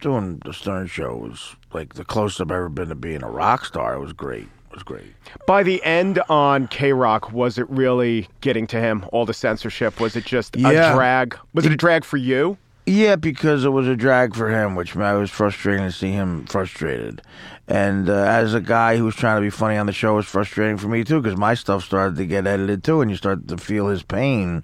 doing 0.00 0.40
the 0.44 0.52
Stern 0.52 0.86
Show 0.86 1.16
was 1.16 1.56
like 1.72 1.94
the 1.94 2.04
closest 2.04 2.40
I've 2.40 2.50
ever 2.50 2.68
been 2.68 2.88
to 2.90 2.94
being 2.94 3.22
a 3.22 3.30
rock 3.30 3.64
star. 3.64 3.94
It 3.94 4.00
was 4.00 4.12
great. 4.12 4.46
It 4.70 4.74
was 4.74 4.82
great. 4.82 5.14
By 5.46 5.62
the 5.62 5.82
end 5.84 6.20
on 6.28 6.68
K 6.68 6.92
Rock, 6.92 7.32
was 7.32 7.58
it 7.58 7.68
really 7.70 8.28
getting 8.40 8.66
to 8.68 8.80
him? 8.80 9.04
All 9.12 9.24
the 9.26 9.34
censorship? 9.34 9.98
Was 10.00 10.14
it 10.16 10.24
just 10.24 10.54
Yeah. 10.56 10.92
a 10.92 10.94
drag? 10.94 11.36
Was 11.54 11.66
it 11.66 11.72
a 11.72 11.76
drag 11.76 12.04
for 12.04 12.18
you? 12.18 12.56
Yeah, 12.88 13.16
because 13.16 13.64
it 13.64 13.70
was 13.70 13.88
a 13.88 13.96
drag 13.96 14.36
for 14.36 14.48
him, 14.48 14.76
which 14.76 14.96
I 14.96 15.14
was 15.14 15.28
frustrating 15.28 15.86
to 15.86 15.90
see 15.90 16.12
him 16.12 16.46
frustrated. 16.46 17.20
And 17.66 18.08
uh, 18.08 18.12
as 18.12 18.54
a 18.54 18.60
guy 18.60 18.96
who 18.96 19.04
was 19.04 19.16
trying 19.16 19.38
to 19.38 19.40
be 19.40 19.50
funny 19.50 19.76
on 19.76 19.86
the 19.86 19.92
show, 19.92 20.12
it 20.12 20.16
was 20.16 20.26
frustrating 20.26 20.76
for 20.76 20.86
me 20.86 21.02
too, 21.02 21.20
because 21.20 21.36
my 21.36 21.54
stuff 21.54 21.82
started 21.82 22.14
to 22.14 22.24
get 22.26 22.46
edited 22.46 22.84
too, 22.84 23.00
and 23.00 23.10
you 23.10 23.16
start 23.16 23.48
to 23.48 23.56
feel 23.56 23.88
his 23.88 24.04
pain. 24.04 24.62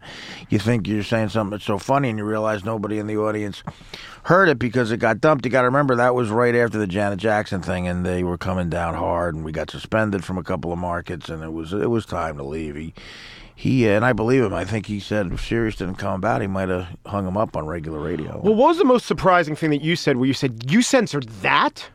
You 0.51 0.61
think 0.61 0.87
you're 0.87 1.03
saying 1.03 1.31
something 1.31 1.51
that's 1.51 1.65
so 1.65 1.79
funny, 1.79 2.11
and 2.11 2.19
you 2.19 2.25
realize 2.25 2.65
nobody 2.65 3.01
in 3.01 3.09
the 3.09 3.17
audience 3.17 3.65
heard 4.25 4.49
it 4.49 4.61
because 4.61 4.93
it 4.93 4.99
got 4.99 5.21
dumped. 5.21 5.45
You 5.45 5.51
got 5.51 5.63
to 5.63 5.67
remember 5.67 5.97
that 5.97 6.15
was 6.15 6.31
right 6.31 6.55
after 6.55 6.79
the 6.79 6.87
Janet 6.87 7.19
Jackson 7.19 7.61
thing, 7.61 7.89
and 7.89 8.07
they 8.07 8.23
were 8.23 8.39
coming 8.39 8.71
down 8.71 8.95
hard, 8.95 9.35
and 9.35 9.45
we 9.45 9.51
got 9.51 9.69
suspended 9.69 10.25
from 10.25 10.39
a 10.39 10.45
couple 10.45 10.73
of 10.73 10.79
markets, 10.79 11.29
and 11.29 11.43
it 11.43 11.53
was 11.53 11.73
it 11.73 11.91
was 11.91 12.07
time 12.07 12.37
to 12.37 12.45
leave. 12.45 12.77
He 12.77 12.95
he 13.55 13.87
and 13.89 14.05
I 14.05 14.13
believe 14.13 14.43
him. 14.45 14.55
I 14.55 14.65
think 14.65 14.87
he 14.87 14.99
said 15.01 15.33
if 15.33 15.45
Sirius 15.47 15.77
didn't 15.77 15.97
come 15.97 16.15
about, 16.15 16.41
he 16.41 16.47
might 16.47 16.69
have 16.69 16.89
hung 17.07 17.27
him 17.27 17.37
up 17.37 17.57
on 17.57 17.67
regular 17.67 18.01
radio. 18.01 18.41
Well, 18.43 18.55
what 18.55 18.69
was 18.69 18.79
the 18.79 18.85
most 18.85 19.07
surprising 19.07 19.55
thing 19.57 19.71
that 19.71 19.83
you 19.83 19.95
said 19.97 20.17
where 20.17 20.27
you 20.27 20.35
said, 20.35 20.71
you 20.71 20.83
censored 20.83 21.29
that? 21.43 21.89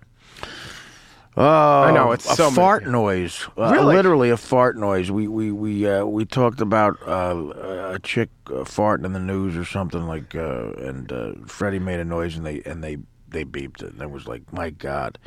Oh, 1.39 1.83
I 1.83 1.91
know, 1.91 2.13
it's 2.13 2.25
a 2.29 2.35
so 2.35 2.43
many- 2.45 2.55
fart 2.55 2.87
noise. 2.87 3.47
Uh, 3.55 3.69
Really? 3.71 3.95
literally 3.95 4.29
a 4.31 4.37
fart 4.37 4.75
noise. 4.75 5.11
We 5.11 5.27
we 5.27 5.51
we 5.51 5.87
uh, 5.87 6.03
we 6.03 6.25
talked 6.25 6.61
about 6.61 6.97
uh, 7.07 7.93
a 7.93 7.99
chick 7.99 8.29
uh, 8.47 8.63
farting 8.63 9.05
in 9.05 9.13
the 9.13 9.19
news 9.19 9.55
or 9.55 9.63
something 9.63 10.07
like, 10.07 10.33
uh, 10.33 10.71
and 10.79 11.11
uh, 11.11 11.33
Freddie 11.45 11.77
made 11.77 11.99
a 11.99 12.05
noise 12.05 12.35
and 12.37 12.43
they 12.45 12.63
and 12.65 12.83
they 12.83 12.97
they 13.29 13.45
beeped 13.45 13.83
it 13.83 13.93
and 13.93 14.01
it 14.01 14.09
was 14.09 14.25
like, 14.25 14.51
my 14.51 14.71
God. 14.71 15.19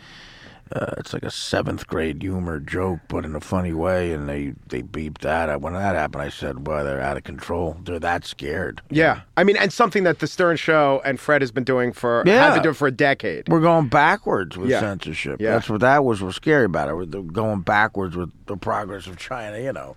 Uh, 0.73 0.95
it's 0.99 1.12
like 1.12 1.25
a 1.25 1.31
seventh 1.31 1.87
grade 1.89 2.23
humor 2.23 2.61
joke, 2.61 3.00
but 3.09 3.25
in 3.25 3.35
a 3.35 3.41
funny 3.41 3.73
way, 3.73 4.12
and 4.12 4.29
they 4.29 4.55
they 4.69 4.83
beeped 4.83 5.19
that. 5.19 5.61
When 5.61 5.73
that 5.73 5.97
happened, 5.97 6.23
I 6.23 6.29
said, 6.29 6.62
"Boy, 6.62 6.85
they're 6.85 7.00
out 7.00 7.17
of 7.17 7.25
control. 7.25 7.77
They're 7.85 7.99
that 7.99 8.25
scared." 8.25 8.81
Yeah, 8.89 9.23
I 9.37 9.43
mean, 9.43 9.57
and 9.57 9.73
something 9.73 10.05
that 10.05 10.21
the 10.21 10.29
Stern 10.29 10.57
Show 10.57 11.03
and 11.05 11.19
Fred 11.19 11.43
has 11.43 11.50
been 11.50 11.65
doing 11.65 11.93
for 11.93 12.23
Yeah. 12.25 12.45
have 12.45 12.55
been 12.55 12.62
doing 12.62 12.75
for 12.77 12.87
a 12.87 12.93
decade. 12.93 13.49
We're 13.49 13.61
going 13.61 13.89
backwards 13.89 14.57
with 14.57 14.71
Yeah. 14.71 14.81
censorship. 14.81 15.41
Yeah. 15.41 15.53
That's 15.55 15.69
what 15.69 15.81
that 15.81 16.05
was. 16.05 16.23
Was 16.23 16.37
scary 16.37 16.67
about 16.67 16.89
it. 16.89 16.95
We're 16.95 17.05
going 17.23 17.62
backwards 17.62 18.17
with 18.17 18.31
the 18.47 18.57
progress 18.57 19.07
of 19.09 19.17
China. 19.17 19.59
You 19.59 19.73
know. 19.73 19.97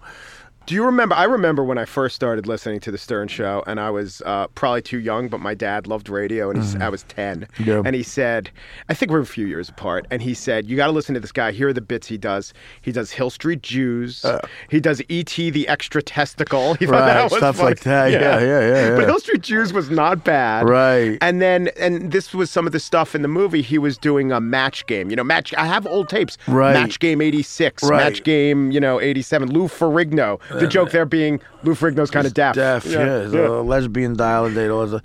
Do 0.65 0.75
you 0.75 0.86
remember? 0.86 1.13
I 1.15 1.25
remember 1.25 1.63
when 1.63 1.77
I 1.77 1.84
first 1.84 2.15
started 2.15 2.48
listening 2.48 2.79
to 2.82 2.91
the 2.91 2.98
Stern 2.98 3.27
Show, 3.27 3.63
and 3.67 3.79
I 3.82 3.89
was 3.89 4.22
uh, 4.25 4.48
probably 4.55 4.82
too 4.82 5.00
young, 5.00 5.27
but 5.27 5.39
my 5.41 5.53
dad 5.53 5.88
loved 5.88 6.08
radio, 6.08 6.50
and 6.50 6.62
he's, 6.62 6.74
I 6.77 6.88
was 6.88 7.03
ten. 7.03 7.48
Yeah. 7.60 7.82
and 7.86 7.93
he 7.96 8.01
said, 8.03 8.50
I 8.88 8.93
think 8.93 9.12
we're 9.12 9.20
a 9.20 9.25
few 9.25 9.46
years 9.46 9.67
apart, 9.67 10.05
and 10.10 10.22
he 10.22 10.34
said, 10.34 10.65
"You 10.70 10.77
got 10.77 10.86
to 10.88 10.93
listen 10.93 11.13
to 11.15 11.20
this 11.20 11.34
guy. 11.34 11.51
Here 11.51 11.67
are 11.67 11.74
the 11.74 11.82
bits 11.82 12.08
he 12.08 12.17
does. 12.17 12.53
He 12.82 12.93
does 12.93 13.12
Hill 13.12 13.29
Street 13.29 13.62
Jews. 13.62 14.25
he 14.70 14.79
does 14.79 15.01
E.T. 15.10 15.50
the 15.50 15.67
Extra 15.67 16.01
Testicle. 16.01 16.75
He 16.84 16.86
thought 16.86 16.96
Uh. 16.96 16.98
Right, 17.00 17.13
that 17.13 17.24
was 17.32 17.38
stuff 17.39 17.55
funny. 17.58 17.70
like 17.70 17.79
that. 17.82 18.12
Yeah, 18.12 18.39
yeah, 18.39 18.39
yeah, 18.39 18.89
But 18.96 19.01
yeah. 19.01 19.05
Hill 19.08 19.20
Street 19.20 19.41
Jews 19.41 19.74
was 19.74 19.89
not 19.89 20.24
bad, 20.24 20.67
Right. 20.70 21.17
And 21.22 21.41
then, 21.41 21.70
and 21.77 22.12
this 22.13 22.34
was 22.34 22.50
some 22.50 22.65
of 22.65 22.72
the 22.72 22.79
stuff 22.79 23.15
in 23.15 23.22
the 23.22 23.27
movie. 23.27 23.62
He 23.62 23.77
was 23.77 23.98
doing 23.98 24.32
a 24.32 24.39
match 24.39 24.86
game. 24.88 25.10
You 25.10 25.17
know, 25.17 25.24
match. 25.25 25.53
I 25.55 25.65
have 25.65 25.86
old 25.86 26.08
tapes. 26.08 26.38
Right. 26.48 26.74
Match 26.74 27.00
game 27.00 27.20
'86. 27.22 27.84
Right. 27.84 27.98
Match 27.98 28.24
game. 28.24 28.72
You 28.72 28.79
know, 28.79 29.01
'87. 29.01 29.51
Lou 29.51 29.67
Ferrigno. 29.67 30.39
The 30.60 30.67
joke 30.67 30.91
there 30.91 31.05
being 31.05 31.39
Lou 31.63 31.74
Ferrigno's 31.75 32.12
kind 32.12 32.27
of 32.27 32.33
deaf. 32.33 32.55
Deaf, 32.55 32.86
yeah. 32.86 33.19
The 33.24 33.62
Lesbian 33.63 34.15
Dial-a-Date. 34.15 34.69
all 34.69 34.86
the- 34.88 35.03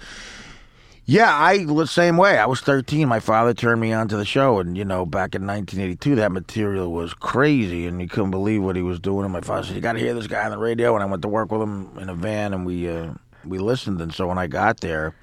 Yeah, 1.06 1.34
I 1.34 1.64
the 1.64 1.86
same 1.86 2.16
way. 2.18 2.38
I 2.38 2.44
was 2.46 2.60
13. 2.60 3.08
My 3.08 3.18
father 3.20 3.54
turned 3.54 3.80
me 3.80 3.92
on 3.94 4.08
to 4.08 4.16
the 4.18 4.26
show, 4.26 4.58
and 4.60 4.76
you 4.76 4.84
know, 4.84 5.06
back 5.06 5.34
in 5.34 5.46
1982, 5.46 6.16
that 6.16 6.32
material 6.32 6.92
was 6.92 7.14
crazy, 7.14 7.86
and 7.86 8.00
you 8.00 8.08
couldn't 8.08 8.30
believe 8.30 8.62
what 8.62 8.76
he 8.76 8.82
was 8.82 9.00
doing. 9.00 9.24
And 9.24 9.32
my 9.32 9.40
father 9.40 9.66
said, 9.66 9.74
"You 9.76 9.80
got 9.80 9.94
to 9.94 9.98
hear 10.00 10.12
this 10.12 10.26
guy 10.26 10.44
on 10.44 10.50
the 10.50 10.58
radio." 10.58 10.94
And 10.94 11.02
I 11.02 11.06
went 11.06 11.22
to 11.22 11.28
work 11.28 11.50
with 11.50 11.62
him 11.62 11.96
in 11.98 12.08
a 12.10 12.14
van, 12.14 12.52
and 12.52 12.66
we 12.66 12.90
uh, 12.90 13.12
we 13.44 13.58
listened. 13.58 14.00
And 14.02 14.12
so 14.12 14.26
when 14.26 14.36
I 14.36 14.48
got 14.48 14.80
there, 14.82 15.14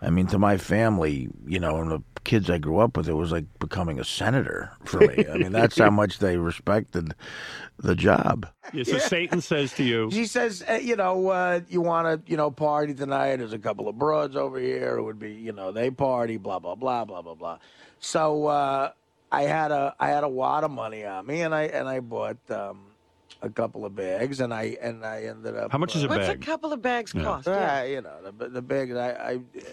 I 0.00 0.08
mean, 0.08 0.26
to 0.28 0.38
my 0.38 0.56
family, 0.56 1.28
you 1.46 1.60
know, 1.60 1.76
and 1.82 1.90
the 1.90 2.02
kids 2.24 2.48
I 2.48 2.56
grew 2.56 2.78
up 2.78 2.96
with, 2.96 3.06
it 3.06 3.12
was 3.12 3.30
like 3.30 3.44
becoming 3.58 4.00
a 4.00 4.04
senator 4.04 4.72
for 4.86 5.00
me. 5.00 5.26
I 5.30 5.36
mean, 5.36 5.52
that's 5.52 5.76
how 5.76 5.90
much 6.00 6.18
they 6.20 6.38
respected 6.38 7.12
the 7.78 7.94
job. 7.94 8.46
Yeah, 8.72 8.84
so 8.84 8.98
Satan 8.98 9.40
says 9.40 9.72
to 9.74 9.84
you, 9.84 10.10
She 10.10 10.26
says, 10.26 10.64
uh, 10.68 10.74
you 10.74 10.96
know, 10.96 11.28
uh, 11.28 11.60
you 11.68 11.80
want 11.80 12.26
to, 12.26 12.30
you 12.30 12.36
know, 12.36 12.50
party 12.50 12.94
tonight. 12.94 13.36
There's 13.36 13.52
a 13.52 13.58
couple 13.58 13.88
of 13.88 13.98
broads 13.98 14.36
over 14.36 14.58
here. 14.58 14.96
It 14.96 15.02
would 15.02 15.18
be, 15.18 15.32
you 15.32 15.52
know, 15.52 15.72
they 15.72 15.90
party, 15.90 16.36
blah 16.36 16.58
blah 16.58 16.74
blah 16.74 17.04
blah 17.04 17.22
blah 17.22 17.34
blah. 17.34 17.58
So 18.00 18.46
uh, 18.46 18.92
I 19.30 19.42
had 19.42 19.70
a 19.72 19.94
I 19.98 20.08
had 20.08 20.24
a 20.24 20.28
wad 20.28 20.64
of 20.64 20.70
money 20.70 21.04
on 21.04 21.26
me, 21.26 21.42
and 21.42 21.54
I 21.54 21.64
and 21.64 21.88
I 21.88 22.00
bought 22.00 22.38
um, 22.50 22.80
a 23.42 23.50
couple 23.50 23.84
of 23.84 23.94
bags, 23.94 24.40
and 24.40 24.52
I 24.54 24.76
and 24.80 25.04
I 25.04 25.22
ended 25.24 25.56
up. 25.56 25.70
How 25.72 25.78
much 25.78 25.94
is 25.96 26.02
a 26.04 26.06
uh, 26.06 26.16
What's 26.16 26.28
a 26.28 26.36
couple 26.36 26.72
of 26.72 26.80
bags 26.80 27.12
Yeah. 27.14 27.22
cost? 27.24 27.48
Uh, 27.48 27.84
you 27.86 28.00
know, 28.00 28.12
the 28.38 28.48
the 28.48 28.62
bags. 28.62 28.94
I, 28.94 29.10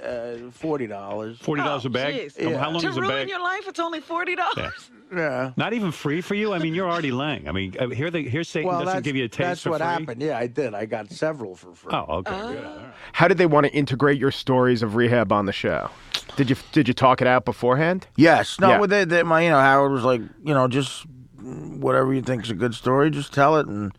I 0.03 0.05
uh, 0.07 0.51
forty 0.51 0.87
dollars. 0.87 1.37
forty 1.39 1.61
dollars 1.61 1.85
a 1.85 1.89
bag. 1.89 2.15
Jeez. 2.15 2.51
How- 2.53 2.57
How 2.57 2.71
long 2.71 2.81
to 2.81 2.89
is 2.89 2.97
a 2.97 3.01
ruin 3.01 3.11
bag? 3.13 3.29
your 3.29 3.41
life, 3.41 3.67
it's 3.67 3.79
only 3.79 3.99
forty 4.01 4.35
dollars. 4.35 4.91
Yeah. 5.15 5.51
Not 5.57 5.73
even 5.73 5.91
free 5.91 6.21
for 6.21 6.35
you. 6.35 6.53
I 6.53 6.59
mean, 6.59 6.73
you're 6.73 6.89
already 6.89 7.11
laying. 7.11 7.47
I 7.49 7.51
mean, 7.51 7.75
uh, 7.77 7.89
here 7.89 8.09
they 8.09 8.23
here 8.23 8.43
Satan 8.45 8.69
Well, 8.69 8.85
doesn't 8.85 9.03
give 9.03 9.15
you 9.15 9.25
a 9.25 9.27
taste 9.27 9.39
that's 9.39 9.61
for 9.63 9.71
what 9.71 9.79
free. 9.81 9.87
happened. 9.87 10.21
Yeah, 10.21 10.37
I 10.37 10.47
did. 10.47 10.73
I 10.73 10.85
got 10.85 11.11
several 11.11 11.55
for 11.55 11.73
free. 11.75 11.91
Oh, 11.93 12.17
okay. 12.19 12.31
good. 12.31 12.63
All 12.65 12.75
right. 12.77 12.85
How 13.13 13.27
did 13.27 13.37
they 13.37 13.45
want 13.45 13.65
to 13.67 13.73
integrate 13.73 14.17
your 14.19 14.31
stories 14.31 14.81
of 14.83 14.95
rehab 14.95 15.31
on 15.33 15.45
the 15.47 15.51
show? 15.53 15.89
Did 16.37 16.49
you 16.49 16.55
did 16.71 16.87
you 16.87 16.93
talk 16.93 17.21
it 17.21 17.27
out 17.27 17.43
beforehand? 17.43 18.07
Yes. 18.15 18.57
No, 18.59 18.69
Yeah. 18.69 18.77
but 18.79 18.89
they, 18.89 19.03
they, 19.03 19.23
my, 19.23 19.41
you 19.43 19.49
know, 19.49 19.59
Howard 19.59 19.91
was 19.91 20.05
like, 20.05 20.21
you 20.45 20.53
know, 20.53 20.69
just 20.69 21.05
whatever 21.51 22.13
you 22.13 22.21
think 22.21 22.43
is 22.43 22.51
a 22.51 22.55
good 22.55 22.73
story, 22.73 23.09
just 23.09 23.33
tell 23.33 23.57
it. 23.57 23.67
And 23.67 23.91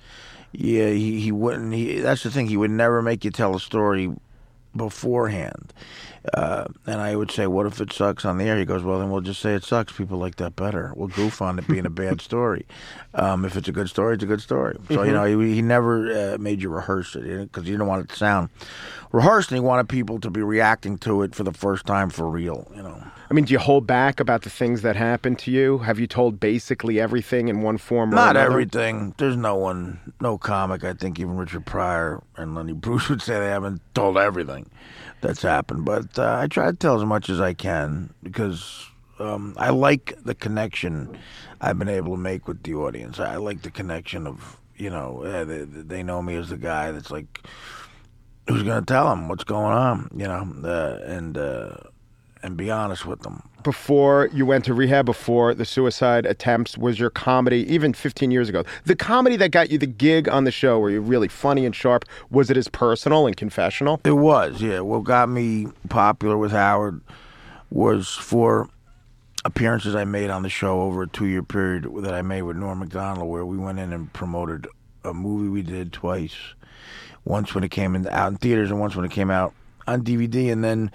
yeah, 0.52 0.88
he, 0.88 1.20
he 1.20 1.32
wouldn't. 1.32 1.72
He 1.72 2.00
that's 2.00 2.22
the 2.22 2.30
thing. 2.30 2.46
He 2.46 2.56
would 2.56 2.70
never 2.70 3.02
make 3.02 3.24
you 3.24 3.30
tell 3.30 3.54
a 3.56 3.60
story 3.60 4.10
beforehand. 4.74 5.72
Uh, 6.34 6.66
and 6.86 7.00
I 7.00 7.16
would 7.16 7.32
say, 7.32 7.48
"What 7.48 7.66
if 7.66 7.80
it 7.80 7.92
sucks 7.92 8.24
on 8.24 8.38
the 8.38 8.44
air?" 8.44 8.56
He 8.56 8.64
goes, 8.64 8.84
"Well, 8.84 9.00
then 9.00 9.10
we'll 9.10 9.22
just 9.22 9.40
say 9.40 9.54
it 9.54 9.64
sucks. 9.64 9.92
People 9.92 10.18
like 10.18 10.36
that 10.36 10.54
better. 10.54 10.92
We'll 10.94 11.08
goof 11.08 11.42
on 11.42 11.58
it 11.58 11.66
being 11.66 11.84
a 11.84 11.90
bad 11.90 12.20
story. 12.28 12.64
Um, 13.14 13.44
if 13.44 13.56
it's 13.56 13.66
a 13.66 13.72
good 13.72 13.88
story, 13.88 14.14
it's 14.14 14.22
a 14.22 14.26
good 14.26 14.40
story." 14.40 14.76
So 14.88 15.02
you 15.02 15.12
know, 15.12 15.24
he, 15.24 15.54
he 15.54 15.62
never 15.62 16.34
uh, 16.34 16.38
made 16.38 16.62
you 16.62 16.68
rehearse 16.68 17.16
it 17.16 17.24
because 17.24 17.64
you 17.64 17.72
didn't 17.72 17.88
want 17.88 18.04
it 18.04 18.10
to 18.10 18.16
sound 18.16 18.50
rehearsed, 19.10 19.50
and 19.50 19.56
he 19.56 19.60
wanted 19.60 19.88
people 19.88 20.20
to 20.20 20.30
be 20.30 20.42
reacting 20.42 20.96
to 20.98 21.22
it 21.22 21.34
for 21.34 21.42
the 21.42 21.52
first 21.52 21.86
time 21.86 22.08
for 22.08 22.28
real. 22.28 22.70
You 22.76 22.82
know. 22.82 23.02
I 23.32 23.34
mean, 23.34 23.46
do 23.46 23.54
you 23.54 23.58
hold 23.58 23.86
back 23.86 24.20
about 24.20 24.42
the 24.42 24.50
things 24.50 24.82
that 24.82 24.94
happened 24.94 25.38
to 25.38 25.50
you? 25.50 25.78
Have 25.78 25.98
you 25.98 26.06
told 26.06 26.38
basically 26.38 27.00
everything 27.00 27.48
in 27.48 27.62
one 27.62 27.78
form 27.78 28.10
or 28.10 28.12
another? 28.12 28.26
Not 28.26 28.36
another? 28.36 28.50
everything. 28.50 29.14
There's 29.16 29.38
no 29.38 29.56
one, 29.56 29.98
no 30.20 30.36
comic. 30.36 30.84
I 30.84 30.92
think 30.92 31.18
even 31.18 31.38
Richard 31.38 31.64
Pryor 31.64 32.22
and 32.36 32.54
Lenny 32.54 32.72
Bruce 32.74 33.08
would 33.08 33.22
say 33.22 33.40
they 33.40 33.46
haven't 33.46 33.80
told 33.94 34.18
everything 34.18 34.68
that's 35.22 35.40
happened. 35.40 35.86
But 35.86 36.18
uh, 36.18 36.40
I 36.42 36.46
try 36.46 36.66
to 36.66 36.76
tell 36.76 36.94
as 36.94 37.06
much 37.06 37.30
as 37.30 37.40
I 37.40 37.54
can 37.54 38.12
because 38.22 38.84
um, 39.18 39.54
I 39.56 39.70
like 39.70 40.12
the 40.22 40.34
connection 40.34 41.16
I've 41.58 41.78
been 41.78 41.88
able 41.88 42.16
to 42.16 42.20
make 42.20 42.46
with 42.46 42.62
the 42.64 42.74
audience. 42.74 43.18
I 43.18 43.36
like 43.36 43.62
the 43.62 43.70
connection 43.70 44.26
of 44.26 44.60
you 44.76 44.90
know 44.90 45.22
uh, 45.22 45.46
they, 45.46 45.64
they 45.64 46.02
know 46.02 46.20
me 46.20 46.36
as 46.36 46.50
the 46.50 46.58
guy 46.58 46.90
that's 46.90 47.10
like 47.10 47.40
who's 48.46 48.62
going 48.62 48.80
to 48.80 48.86
tell 48.86 49.08
them 49.08 49.28
what's 49.28 49.44
going 49.44 49.72
on, 49.72 50.10
you 50.14 50.26
know, 50.26 50.54
uh, 50.64 50.98
and 51.04 51.38
uh, 51.38 51.76
and 52.42 52.56
be 52.56 52.70
honest 52.70 53.06
with 53.06 53.20
them. 53.20 53.42
Before 53.62 54.28
you 54.32 54.44
went 54.44 54.64
to 54.64 54.74
rehab, 54.74 55.06
before 55.06 55.54
the 55.54 55.64
suicide 55.64 56.26
attempts, 56.26 56.76
was 56.76 56.98
your 56.98 57.10
comedy, 57.10 57.64
even 57.72 57.92
15 57.92 58.30
years 58.30 58.48
ago, 58.48 58.64
the 58.84 58.96
comedy 58.96 59.36
that 59.36 59.50
got 59.50 59.70
you 59.70 59.78
the 59.78 59.86
gig 59.86 60.28
on 60.28 60.44
the 60.44 60.50
show, 60.50 60.78
were 60.78 60.90
you're 60.90 61.00
really 61.00 61.28
funny 61.28 61.64
and 61.64 61.74
sharp? 61.74 62.04
Was 62.30 62.50
it 62.50 62.56
as 62.56 62.68
personal 62.68 63.26
and 63.26 63.36
confessional? 63.36 64.00
It 64.04 64.12
was, 64.12 64.60
yeah. 64.60 64.80
What 64.80 65.04
got 65.04 65.28
me 65.28 65.68
popular 65.88 66.36
with 66.36 66.50
Howard 66.50 67.00
was 67.70 68.08
for 68.08 68.68
appearances 69.44 69.94
I 69.94 70.04
made 70.04 70.30
on 70.30 70.42
the 70.42 70.48
show 70.48 70.82
over 70.82 71.02
a 71.02 71.08
two 71.08 71.26
year 71.26 71.42
period 71.42 71.88
that 72.02 72.14
I 72.14 72.22
made 72.22 72.42
with 72.42 72.56
Norm 72.56 72.80
MacDonald, 72.80 73.28
where 73.28 73.46
we 73.46 73.56
went 73.56 73.78
in 73.78 73.92
and 73.92 74.12
promoted 74.12 74.66
a 75.04 75.14
movie 75.14 75.48
we 75.48 75.62
did 75.62 75.92
twice. 75.92 76.36
Once 77.24 77.54
when 77.54 77.62
it 77.62 77.70
came 77.70 77.94
in, 77.94 78.06
out 78.08 78.32
in 78.32 78.36
theaters, 78.36 78.70
and 78.70 78.80
once 78.80 78.96
when 78.96 79.04
it 79.04 79.12
came 79.12 79.30
out 79.30 79.54
on 79.86 80.02
DVD. 80.02 80.50
And 80.52 80.64
then 80.64 80.90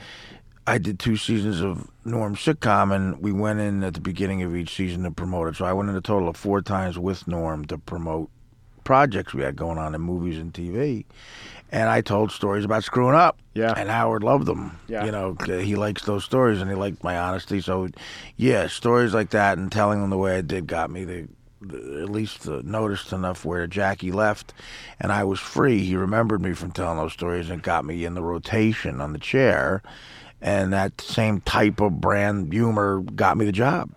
I 0.68 0.78
did 0.78 1.00
two 1.00 1.16
seasons 1.16 1.62
of 1.62 1.90
Norm's 2.04 2.40
sitcom, 2.40 2.94
and 2.94 3.22
we 3.22 3.32
went 3.32 3.62
in 3.62 3.84
at 3.84 3.94
the 3.94 4.02
beginning 4.02 4.44
of 4.44 4.54
each 4.54 4.76
season 4.76 5.04
to 5.04 5.12
promote 5.12 5.48
it. 5.48 5.56
So 5.56 5.66
I 5.66 5.72
went 5.72 5.90
in 5.90 5.96
a 5.96 6.02
total 6.02 6.28
of 6.28 6.36
four 6.36 6.62
times 6.62 7.00
with 7.00 7.26
Norm 7.26 7.64
to 7.66 7.78
promote 7.78 8.30
projects 8.84 9.34
we 9.34 9.44
had 9.44 9.56
going 9.56 9.78
on 9.78 9.96
in 9.96 10.02
movies 10.02 10.38
and 10.38 10.54
TV. 10.54 11.06
And 11.72 11.90
I 11.90 12.02
told 12.02 12.32
stories 12.32 12.66
about 12.66 12.84
screwing 12.84 13.16
up. 13.16 13.38
Yeah. 13.54 13.74
And 13.76 13.90
Howard 13.90 14.24
loved 14.24 14.46
them. 14.46 14.78
Yeah. 14.88 15.06
You 15.06 15.12
know, 15.12 15.36
he 15.46 15.76
likes 15.76 16.04
those 16.04 16.24
stories 16.24 16.62
and 16.62 16.70
he 16.70 16.76
liked 16.76 17.04
my 17.04 17.18
honesty. 17.18 17.60
So, 17.62 17.90
yeah, 18.36 18.68
stories 18.68 19.14
like 19.14 19.32
that 19.32 19.58
and 19.58 19.72
telling 19.72 20.02
them 20.02 20.10
the 20.10 20.18
way 20.18 20.38
I 20.38 20.42
did 20.42 20.68
got 20.68 20.90
me 20.90 21.04
the, 21.04 21.28
at 22.02 22.10
least 22.10 22.46
noticed 22.48 23.12
enough 23.12 23.44
where 23.44 23.68
Jackie 23.68 24.12
left 24.12 24.54
and 25.00 25.12
I 25.12 25.24
was 25.24 25.40
free. 25.40 25.80
He 25.80 25.96
remembered 25.96 26.42
me 26.42 26.54
from 26.54 26.72
telling 26.72 26.98
those 26.98 27.14
stories 27.14 27.50
and 27.50 27.62
got 27.62 27.84
me 27.84 28.06
in 28.06 28.14
the 28.14 28.24
rotation 28.24 29.02
on 29.02 29.12
the 29.14 29.20
chair. 29.20 29.82
And 30.42 30.74
that 30.74 31.02
same 31.02 31.42
type 31.42 31.82
of 31.82 32.00
brand 32.00 32.54
humor 32.54 33.02
got 33.02 33.38
me 33.38 33.46
the 33.46 33.52
job. 33.52 33.90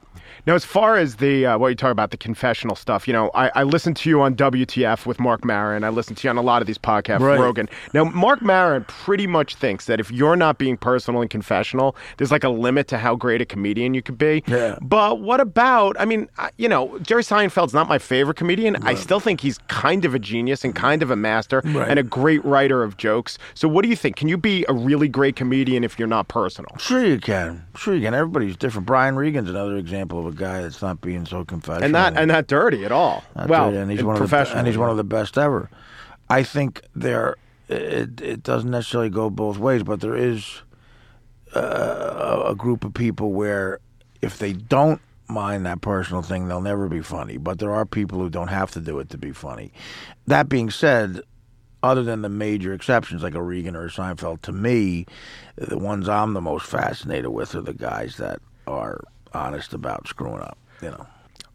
Now, 0.47 0.55
as 0.55 0.65
far 0.65 0.97
as 0.97 1.17
the 1.17 1.47
uh, 1.47 1.59
what 1.59 1.69
you 1.69 1.75
talk 1.75 1.93
about 1.93 2.11
the 2.11 2.17
confessional 2.17 2.77
stuff, 2.77 3.07
you 3.07 3.13
know, 3.13 3.31
I, 3.35 3.51
I 3.55 3.63
listened 3.63 3.97
to 3.99 4.09
you 4.11 4.21
on 4.23 4.35
WTF 4.35 5.07
with 5.07 5.21
Marc 5.21 5.45
Maron. 5.45 5.85
I 5.85 5.89
listened 5.91 6.17
to 6.19 6.27
you 6.27 6.31
on 6.31 6.37
a 6.39 6.43
lot 6.43 6.63
of 6.63 6.67
these 6.67 6.79
podcasts, 6.79 7.21
Right. 7.21 7.39
Rogan. 7.39 7.69
Now, 7.95 8.05
Marc 8.05 8.43
Maron 8.43 8.85
pretty 8.85 9.27
much 9.27 9.55
thinks 9.55 9.87
that 9.87 10.01
if 10.01 10.11
you're 10.11 10.37
not 10.37 10.59
being 10.59 10.77
personal 10.77 11.21
and 11.21 11.31
confessional, 11.31 11.97
there's 12.17 12.31
like 12.31 12.45
a 12.45 12.49
limit 12.49 12.89
to 12.89 12.99
how 12.99 13.17
great 13.17 13.41
a 13.41 13.45
comedian 13.45 13.95
you 13.95 14.03
could 14.03 14.19
be. 14.19 14.43
Yeah. 14.47 14.77
But 14.81 15.21
what 15.21 15.41
about? 15.41 15.97
I 16.01 16.05
mean, 16.05 16.29
I- 16.39 16.51
you 16.57 16.69
know, 16.69 16.99
Jerry 17.01 17.23
Seinfeld's 17.23 17.75
not 17.75 17.89
my 17.89 17.99
favorite 17.99 18.37
comedian. 18.37 18.77
I 18.85 18.95
still 18.95 19.21
think 19.21 19.41
he's 19.41 19.59
kind 19.69 20.05
of 20.05 20.15
a 20.15 20.19
genius 20.19 20.65
and 20.65 20.75
kind 20.75 21.03
of 21.03 21.11
a 21.11 21.17
master 21.17 21.63
Right. 21.65 21.89
and 21.89 21.99
a 21.99 22.03
great 22.03 22.45
writer 22.45 22.83
of 22.83 22.97
jokes. 22.97 23.39
So, 23.55 23.69
what 23.69 23.83
do 23.83 23.89
you 23.89 23.97
think? 23.97 24.17
Can 24.17 24.29
you 24.29 24.37
be 24.39 24.65
a 24.69 24.73
really 24.75 25.09
great 25.09 25.37
comedian 25.37 25.85
if 25.85 25.99
you're 25.99 26.09
not 26.09 26.29
personal? 26.29 26.71
Sure 26.79 27.05
you 27.05 27.19
can. 27.19 27.65
Sure 27.77 27.95
you 27.95 28.01
can. 28.03 28.15
Everybody's 28.15 28.57
different. 28.57 28.87
Brian 28.87 29.17
Regan's 29.17 29.49
another 29.51 29.77
example 29.77 30.19
of 30.21 30.27
a 30.31 30.35
guy 30.35 30.63
that's 30.63 30.83
not 30.83 31.01
being 31.01 31.27
so 31.27 31.45
confessional. 31.45 31.85
And 31.85 31.93
not 31.93 32.17
and 32.17 32.29
not 32.29 32.47
dirty 32.47 32.85
at 32.85 32.93
all. 32.93 33.25
Not 33.37 33.49
well, 33.49 33.67
dirty, 33.67 33.79
and 33.79 33.91
he's 33.91 34.01
and 34.01 34.09
one 34.09 34.23
of 34.23 34.31
the 34.31 34.53
and 34.57 34.67
he's 34.67 34.79
one 34.79 34.91
of 34.91 34.97
the 34.97 35.05
best 35.05 35.39
ever. 35.39 35.71
I 36.29 36.43
think 36.43 36.83
there 36.95 37.37
it 37.69 38.21
it 38.21 38.43
doesn't 38.43 38.71
necessarily 38.71 39.11
go 39.11 39.31
both 39.31 39.59
ways, 39.59 39.83
but 39.83 40.01
there 40.01 40.17
is 40.17 40.63
uh, 41.55 42.45
a 42.47 42.55
group 42.55 42.85
of 42.85 42.95
people 42.95 43.33
where 43.33 43.81
if 44.23 44.39
they 44.39 44.53
don't 44.53 45.01
mind 45.29 45.65
that 45.67 45.81
personal 45.81 46.23
thing, 46.23 46.49
they'll 46.49 46.61
never 46.61 46.89
be 46.89 47.01
funny. 47.01 47.37
But 47.37 47.59
there 47.59 47.73
are 47.73 47.87
people 47.87 48.19
who 48.19 48.31
don't 48.31 48.49
have 48.49 48.71
to 48.73 48.81
do 48.81 48.99
it 48.99 49.11
to 49.11 49.19
be 49.19 49.33
funny. 49.33 49.73
That 50.27 50.49
being 50.49 50.71
said, 50.71 51.23
other 51.83 52.03
than 52.03 52.23
the 52.23 52.29
major 52.29 52.73
exceptions 52.73 53.23
like 53.23 53.35
a 53.35 53.43
Regan 53.43 53.77
or 53.77 53.87
a 53.87 53.91
Seinfeld, 53.91 54.43
to 54.43 54.53
me, 54.53 55.07
the 55.57 55.79
ones 55.79 56.09
I'm 56.09 56.35
the 56.35 56.41
most 56.41 56.67
fascinated 56.67 57.31
with 57.31 57.55
are 57.55 57.63
the 57.63 57.73
guys 57.73 58.17
that 58.17 58.41
are 58.67 59.03
honest 59.33 59.73
about 59.73 60.07
screwing 60.09 60.41
up. 60.41 60.59
you 60.83 60.91
know. 60.91 61.07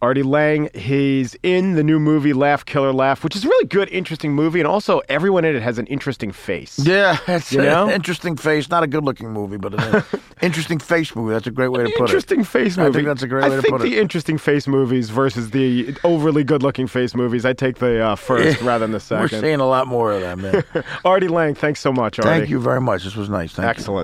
Artie 0.01 0.23
Lange, 0.23 0.69
he's 0.75 1.35
in 1.41 1.73
the 1.75 1.83
new 1.83 1.99
movie 1.99 2.33
Laugh 2.33 2.63
Killer 2.65 2.91
Laugh, 2.93 3.23
which 3.23 3.35
is 3.35 3.43
a 3.45 3.47
really 3.47 3.65
good, 3.65 3.89
interesting 3.89 4.33
movie, 4.33 4.59
and 4.59 4.67
also 4.67 5.01
everyone 5.09 5.45
in 5.45 5.55
it 5.55 5.63
has 5.63 5.79
an 5.79 5.87
interesting 5.87 6.31
face. 6.31 6.77
Yeah, 6.77 7.17
it's 7.27 7.51
You 7.51 7.61
know? 7.63 7.85
an 7.87 7.91
interesting 7.91 8.35
face. 8.35 8.69
Not 8.69 8.83
a 8.83 8.87
good-looking 8.87 9.31
movie, 9.31 9.57
but 9.57 9.73
an 9.73 10.03
interesting 10.41 10.77
face 10.79 11.15
movie. 11.15 11.33
That's 11.33 11.47
a 11.47 11.51
great 11.51 11.69
way 11.69 11.85
to 11.85 11.89
put 11.91 12.01
interesting 12.01 12.39
it. 12.39 12.41
Interesting 12.41 12.43
face 12.43 12.77
movie. 12.77 12.89
I 12.89 12.91
think 12.91 13.07
that's 13.07 13.23
a 13.23 13.27
great 13.27 13.45
I 13.45 13.49
way 13.49 13.55
to 13.55 13.61
think 13.63 13.71
put 13.71 13.81
the 13.81 13.95
it. 13.95 13.99
interesting 14.01 14.37
face 14.37 14.67
movies 14.67 15.09
versus 15.09 15.51
the 15.51 15.95
overly 16.03 16.43
good-looking 16.43 16.85
face 16.87 17.15
movies. 17.15 17.43
I 17.45 17.53
take 17.53 17.77
the 17.77 18.03
uh, 18.05 18.15
first 18.15 18.61
Yeah. 18.61 18.67
rather 18.67 18.83
than 18.83 18.91
the 18.91 18.99
second. 18.99 19.21
We're 19.31 19.41
seeing 19.41 19.59
a 19.61 19.65
lot 19.67 19.87
more 19.87 20.11
of 20.11 20.21
them. 20.21 20.41
Yeah. 20.43 20.81
Artie 21.03 21.29
Lange, 21.29 21.55
thanks 21.55 21.79
so 21.79 21.91
much. 21.91 22.19
Artie. 22.19 22.29
Thank 22.29 22.49
you 22.49 22.59
very 22.59 22.81
much. 22.81 23.05
This 23.05 23.15
was 23.15 23.29
nice. 23.29 23.53
Thank 23.53 23.79
you. 23.87 24.03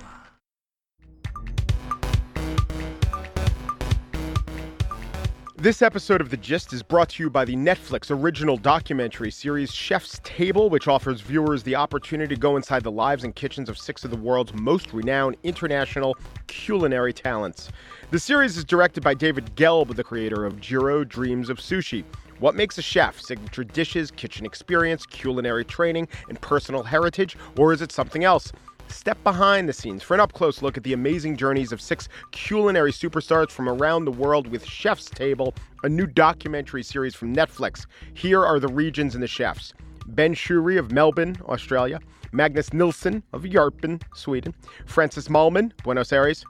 This 5.62 5.84
episode 5.84 6.22
of 6.22 6.32
The 6.32 6.38
Gist 6.38 6.74
is 6.74 6.82
brought 6.82 7.10
to 7.10 7.22
you 7.22 7.30
by 7.30 7.46
the 7.46 7.56
Netflix 7.56 8.10
original 8.10 8.58
documentary 8.58 9.30
series 9.30 9.72
Chef's 9.72 10.20
Table, 10.24 10.72
which 10.72 10.88
offers 10.88 11.22
viewers 11.22 11.62
the 11.62 11.76
opportunity 11.76 12.34
to 12.34 12.42
go 12.42 12.56
inside 12.56 12.82
the 12.82 12.90
lives 12.90 13.26
and 13.26 13.36
kitchens 13.36 13.70
of 13.70 13.78
six 13.78 14.04
of 14.04 14.10
the 14.10 14.18
world's 14.18 14.56
most 14.56 14.92
renowned 14.92 15.38
international 15.44 16.18
culinary 16.48 17.14
talents. 17.14 17.70
The 18.10 18.18
series 18.18 18.58
is 18.58 18.66
directed 18.66 19.04
by 19.04 19.14
David 19.14 19.56
Gelb, 19.56 19.96
the 19.96 20.04
creator 20.04 20.48
of 20.48 20.60
Jiro 20.60 21.04
Dreams 21.04 21.48
of 21.48 21.60
Sushi. 21.60 22.06
What 22.40 22.56
makes 22.56 22.80
a 22.80 22.82
chef? 22.82 23.22
Signature 23.22 23.64
dishes, 23.64 24.10
kitchen 24.10 24.48
experience, 24.48 25.06
culinary 25.06 25.64
training, 25.64 26.08
and 26.28 26.42
personal 26.42 26.82
heritage? 26.82 27.38
Or 27.56 27.72
is 27.72 27.84
it 27.84 27.92
something 27.92 28.24
else? 28.24 28.52
Step 28.92 29.24
behind 29.24 29.70
the 29.70 29.74
scenes 29.74 30.04
for 30.04 30.14
an 30.14 30.20
up 30.20 30.34
close 30.34 30.62
look 30.62 30.76
at 30.76 30.84
the 30.84 30.92
amazing 30.92 31.38
journeys 31.38 31.72
of 31.72 31.80
six 31.80 32.10
culinary 32.32 32.92
superstars 32.92 33.50
from 33.50 33.70
around 33.70 34.04
the 34.04 34.12
world 34.12 34.48
with 34.48 34.66
Chef's 34.66 35.10
Table, 35.10 35.56
a 35.84 35.90
new 35.90 36.06
documentary 36.06 36.84
series 36.84 37.16
from 37.16 37.34
Netflix. 37.34 37.86
Here 38.14 38.46
are 38.46 38.60
the 38.60 38.68
regions 38.68 39.16
and 39.16 39.24
the 39.24 39.28
chefs 39.28 39.74
Ben 40.08 40.34
Shewry 40.34 40.78
of 40.78 40.92
Melbourne, 40.92 41.38
Australia, 41.48 42.00
Magnus 42.34 42.74
Nilsson 42.74 43.24
of 43.32 43.44
Järpen, 43.44 44.02
Sweden, 44.14 44.54
Francis 44.86 45.30
Mallmann, 45.30 45.72
Buenos 45.84 46.12
Aires. 46.12 46.44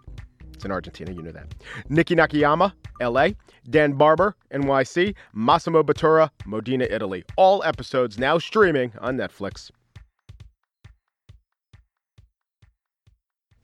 It's 0.54 0.66
in 0.66 0.72
Argentina, 0.72 1.12
you 1.12 1.22
know 1.22 1.32
that. 1.32 1.54
Niki 1.90 2.18
Nakayama, 2.18 2.74
LA, 3.00 3.30
Dan 3.70 3.94
Barber, 3.94 4.36
NYC, 4.52 5.16
Massimo 5.34 5.84
Bottura, 5.84 6.32
Modena, 6.46 6.86
Italy. 6.90 7.24
All 7.38 7.64
episodes 7.64 8.18
now 8.18 8.40
streaming 8.40 8.92
on 9.00 9.16
Netflix. 9.16 9.72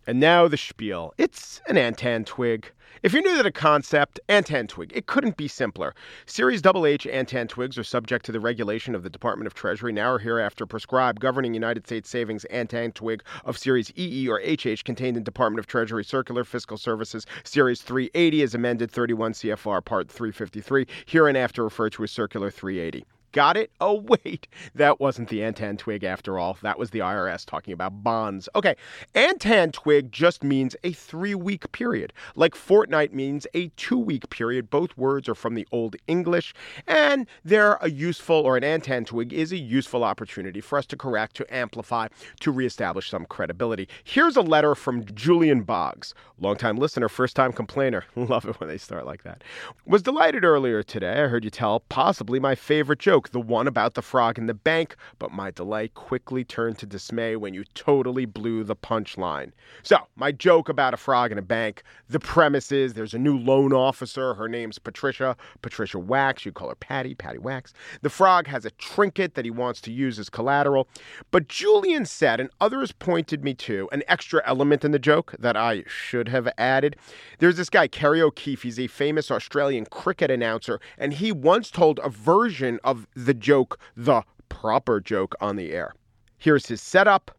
And 0.08 0.22
now 0.22 0.48
the 0.48 0.56
spiel. 0.56 1.14
It's 1.18 1.60
an 1.68 1.76
Antentwig. 1.76 2.68
If 3.04 3.12
you're 3.12 3.22
new 3.22 3.36
to 3.36 3.44
the 3.44 3.52
concept, 3.52 4.22
Antentwig, 4.30 4.94
it 4.96 5.06
couldn't 5.06 5.36
be 5.36 5.50
simpler. 5.50 5.94
Series 6.26 6.62
HH 6.62 7.06
Antentwigs 7.12 7.78
are 7.78 7.84
subject 7.84 8.26
to 8.26 8.32
the 8.32 8.40
regulation 8.40 8.96
of 8.96 9.04
the 9.04 9.10
Department 9.10 9.48
of 9.48 9.54
Treasury, 9.54 9.92
now 9.92 10.14
or 10.14 10.20
hereafter 10.20 10.66
prescribed, 10.66 11.20
governing 11.20 11.54
United 11.54 11.86
States 11.86 12.10
savings 12.10 12.46
Antentwig 12.50 13.20
of 13.44 13.58
Series 13.58 13.92
EE 13.98 14.30
or 14.30 14.40
HH 14.40 14.86
contained 14.86 15.18
in 15.18 15.24
Department 15.24 15.60
of 15.60 15.68
Treasury 15.68 16.06
Circular 16.06 16.46
Fiscal 16.46 16.78
Services 16.78 17.26
Series 17.44 17.82
380 17.82 18.44
as 18.44 18.56
amended 18.56 18.90
31 18.90 19.34
CFR 19.34 19.84
Part 19.84 20.10
353, 20.10 20.88
hereinafter 21.06 21.66
referred 21.66 21.92
to 21.92 22.06
as 22.06 22.12
Circular 22.12 22.50
380. 22.50 23.06
Got 23.32 23.58
it? 23.58 23.72
Oh, 23.80 24.02
wait. 24.02 24.48
That 24.76 25.00
wasn't 25.00 25.30
the 25.30 25.40
Antentwig 25.40 26.04
after 26.04 26.38
all. 26.40 26.58
That 26.62 26.80
was 26.80 26.90
the 26.90 27.00
IRS 27.00 27.46
talking 27.46 27.74
about 27.74 28.04
bonds. 28.04 28.50
Okay. 28.56 28.76
Antentwig 29.16 30.10
just 30.10 30.44
means 30.44 30.76
a 30.84 30.92
three 30.94 31.36
week 31.36 31.72
period, 31.72 32.12
like 32.36 32.56
fortnight 32.56 33.14
means 33.14 33.46
a 33.54 33.68
two 33.78 33.98
week 33.98 34.30
period. 34.30 34.70
Both 34.70 34.98
words 34.98 35.30
are 35.30 35.36
from 35.36 35.54
the 35.54 35.68
Old 35.72 35.96
English, 36.08 36.54
and 36.88 37.28
they're 37.46 37.78
a 37.82 37.90
useful, 37.90 38.36
or 38.36 38.58
an 38.58 38.64
Antentwig 38.64 39.32
is 39.32 39.52
a 39.52 39.58
useful 39.58 40.04
opportunity 40.04 40.60
for 40.60 40.78
us 40.78 40.86
to 40.88 40.98
correct, 40.98 41.36
to 41.38 41.56
amplify, 41.56 42.08
to 42.42 42.52
reestablish 42.52 43.10
some 43.10 43.26
credibility. 43.26 43.88
Here's 44.04 44.36
a 44.36 44.42
letter 44.42 44.76
from 44.76 45.06
Julian 45.14 45.62
Boggs, 45.62 46.14
longtime 46.40 46.78
listener, 46.78 47.08
first 47.10 47.36
time 47.36 47.54
complainer. 47.54 48.06
Love 48.16 48.46
it 48.46 48.60
when 48.60 48.68
they 48.70 48.78
start 48.78 49.06
like 49.06 49.24
that. 49.24 49.44
Was 49.86 50.02
delighted 50.02 50.44
earlier 50.44 50.84
today. 50.84 51.24
I 51.24 51.28
heard 51.28 51.44
you 51.44 51.52
tell 51.52 51.82
possibly 51.82 52.40
my 52.40 52.56
favorite 52.56 53.00
joke, 53.00 53.27
the 53.32 53.40
one 53.40 53.68
about 53.68 53.94
the 53.94 54.02
frog 54.02 54.38
in 54.38 54.48
the 54.48 54.54
bank, 54.54 54.96
but 55.20 55.32
my 55.32 55.52
delight 55.52 55.94
quickly 55.94 56.44
turned 56.44 56.78
to 56.80 56.86
dismay 56.86 57.36
when 57.36 57.54
you 57.54 57.64
totally 57.74 58.26
blew 58.26 58.64
the 58.64 58.76
punchline. 58.76 59.52
So, 59.84 59.98
my 60.16 60.32
joke 60.32 60.70
about 60.70 60.94
a 60.94 60.98
frog 60.98 61.32
in 61.32 61.38
a 61.38 61.44
bank, 61.44 61.84
the 62.10 62.20
premise 62.20 62.72
is 62.72 62.94
there's 62.94 63.14
a 63.14 63.20
new 63.20 63.38
loan 63.38 63.74
officer. 63.74 64.34
Her 64.34 64.48
name's 64.48 64.80
Patricia, 64.80 65.36
Patricia 65.62 66.00
Wax. 66.00 66.46
You 66.46 66.52
call 66.52 66.70
her 66.70 66.76
Patty, 66.76 67.16
Patty 67.16 67.38
Wax. 67.38 67.74
The 68.02 68.10
frog 68.10 68.48
has 68.48 68.66
a 68.66 68.72
trinket 68.72 69.36
that 69.36 69.46
he 69.46 69.52
wants 69.52 69.82
to 69.82 69.92
use 69.92 70.20
as 70.20 70.30
collateral. 70.30 70.88
But 71.32 71.48
Julian 71.48 72.06
said, 72.06 72.40
and 72.40 72.50
others 72.62 72.92
pointed 72.92 73.44
me 73.44 73.54
to, 73.56 73.90
an 73.92 74.04
extra 74.08 74.42
element 74.46 74.86
in 74.86 74.92
the 74.92 75.00
joke 75.00 75.36
that 75.40 75.58
I 75.58 75.84
should 75.88 76.30
have 76.30 76.48
added. 76.58 76.96
There's 77.40 77.58
this 77.58 77.70
guy, 77.70 77.88
Kerry 77.88 78.22
O'Keeffe. 78.22 78.64
He's 78.64 78.80
a 78.80 78.88
famous 78.88 79.32
Australian 79.32 79.86
cricket 79.86 80.32
announcer, 80.32 80.80
and 80.98 81.14
he 81.14 81.32
once 81.32 81.72
told 81.72 82.00
a 82.04 82.10
version 82.10 82.80
of 82.84 83.08
the 83.18 83.34
joke, 83.34 83.80
the 83.96 84.22
proper 84.48 85.02
joke, 85.02 85.36
on 85.42 85.56
the 85.56 85.72
air. 85.72 85.94
Here's 86.38 86.68
his 86.68 86.82
setup. 86.82 87.32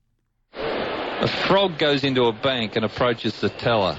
A 0.54 1.28
frog 1.46 1.78
goes 1.78 2.04
into 2.04 2.24
a 2.26 2.32
bank 2.32 2.76
and 2.76 2.84
approaches 2.84 3.40
the 3.40 3.48
teller. 3.48 3.98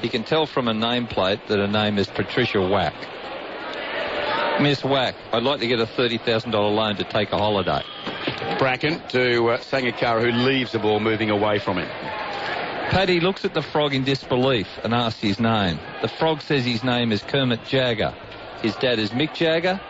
He 0.00 0.08
can 0.08 0.22
tell 0.22 0.46
from 0.46 0.68
a 0.68 0.72
nameplate 0.72 1.46
that 1.48 1.58
her 1.58 1.66
name 1.66 1.98
is 1.98 2.06
Patricia 2.06 2.60
Wack. 2.60 2.94
Miss 4.60 4.82
Wack, 4.84 5.14
I'd 5.32 5.42
like 5.42 5.60
to 5.60 5.66
get 5.66 5.80
a 5.80 5.86
$30,000 5.86 6.52
loan 6.52 6.96
to 6.96 7.04
take 7.04 7.32
a 7.32 7.38
holiday. 7.38 7.82
Bracken 8.58 9.00
to 9.08 9.50
uh, 9.50 9.58
Sangakkara, 9.58 10.20
who 10.20 10.32
leaves 10.32 10.72
the 10.72 10.78
ball 10.78 11.00
moving 11.00 11.30
away 11.30 11.58
from 11.58 11.78
him. 11.78 11.88
Paddy 12.90 13.20
looks 13.20 13.44
at 13.44 13.54
the 13.54 13.62
frog 13.62 13.94
in 13.94 14.04
disbelief 14.04 14.68
and 14.82 14.94
asks 14.94 15.20
his 15.20 15.38
name. 15.38 15.78
The 16.02 16.08
frog 16.08 16.42
says 16.42 16.64
his 16.64 16.82
name 16.82 17.12
is 17.12 17.22
Kermit 17.22 17.64
Jagger. 17.64 18.14
His 18.62 18.74
dad 18.76 18.98
is 18.98 19.10
Mick 19.10 19.34
Jagger. 19.34 19.80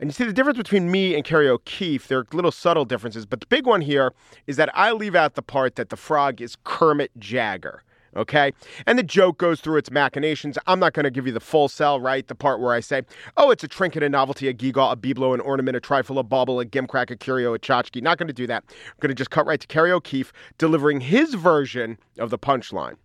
And 0.00 0.08
you 0.08 0.12
see 0.14 0.24
the 0.24 0.32
difference 0.32 0.56
between 0.56 0.90
me 0.90 1.14
and 1.14 1.22
Kerry 1.24 1.46
O'Keeffe, 1.46 2.08
there 2.08 2.20
are 2.20 2.26
little 2.32 2.50
subtle 2.50 2.86
differences, 2.86 3.26
but 3.26 3.40
the 3.40 3.46
big 3.46 3.66
one 3.66 3.82
here 3.82 4.14
is 4.46 4.56
that 4.56 4.70
I 4.74 4.92
leave 4.92 5.14
out 5.14 5.34
the 5.34 5.42
part 5.42 5.76
that 5.76 5.90
the 5.90 5.96
frog 5.96 6.40
is 6.40 6.56
Kermit 6.64 7.10
Jagger. 7.18 7.82
Okay? 8.16 8.52
And 8.86 8.98
the 8.98 9.02
joke 9.02 9.36
goes 9.36 9.60
through 9.60 9.76
its 9.76 9.90
machinations. 9.90 10.56
I'm 10.66 10.80
not 10.80 10.94
going 10.94 11.04
to 11.04 11.10
give 11.10 11.26
you 11.26 11.32
the 11.32 11.38
full 11.38 11.68
sell, 11.68 12.00
right? 12.00 12.26
The 12.26 12.34
part 12.34 12.60
where 12.60 12.72
I 12.72 12.80
say, 12.80 13.02
oh, 13.36 13.50
it's 13.50 13.62
a 13.62 13.68
trinket, 13.68 14.02
a 14.02 14.08
novelty, 14.08 14.48
a 14.48 14.54
gewgaw, 14.54 14.92
a 14.92 14.96
biblo, 14.96 15.34
an 15.34 15.40
ornament, 15.40 15.76
a 15.76 15.80
trifle, 15.80 16.18
a 16.18 16.22
bauble, 16.22 16.58
a 16.60 16.64
gimcrack, 16.64 17.10
a 17.10 17.16
curio, 17.16 17.52
a 17.52 17.58
tchotchke. 17.58 18.02
Not 18.02 18.16
going 18.16 18.26
to 18.26 18.32
do 18.32 18.46
that. 18.46 18.64
I'm 18.68 18.96
going 19.00 19.10
to 19.10 19.14
just 19.14 19.30
cut 19.30 19.44
right 19.46 19.60
to 19.60 19.66
Kerry 19.66 19.92
O'Keeffe 19.92 20.32
delivering 20.56 21.02
his 21.02 21.34
version 21.34 21.98
of 22.18 22.30
the 22.30 22.38
punchline. 22.38 22.96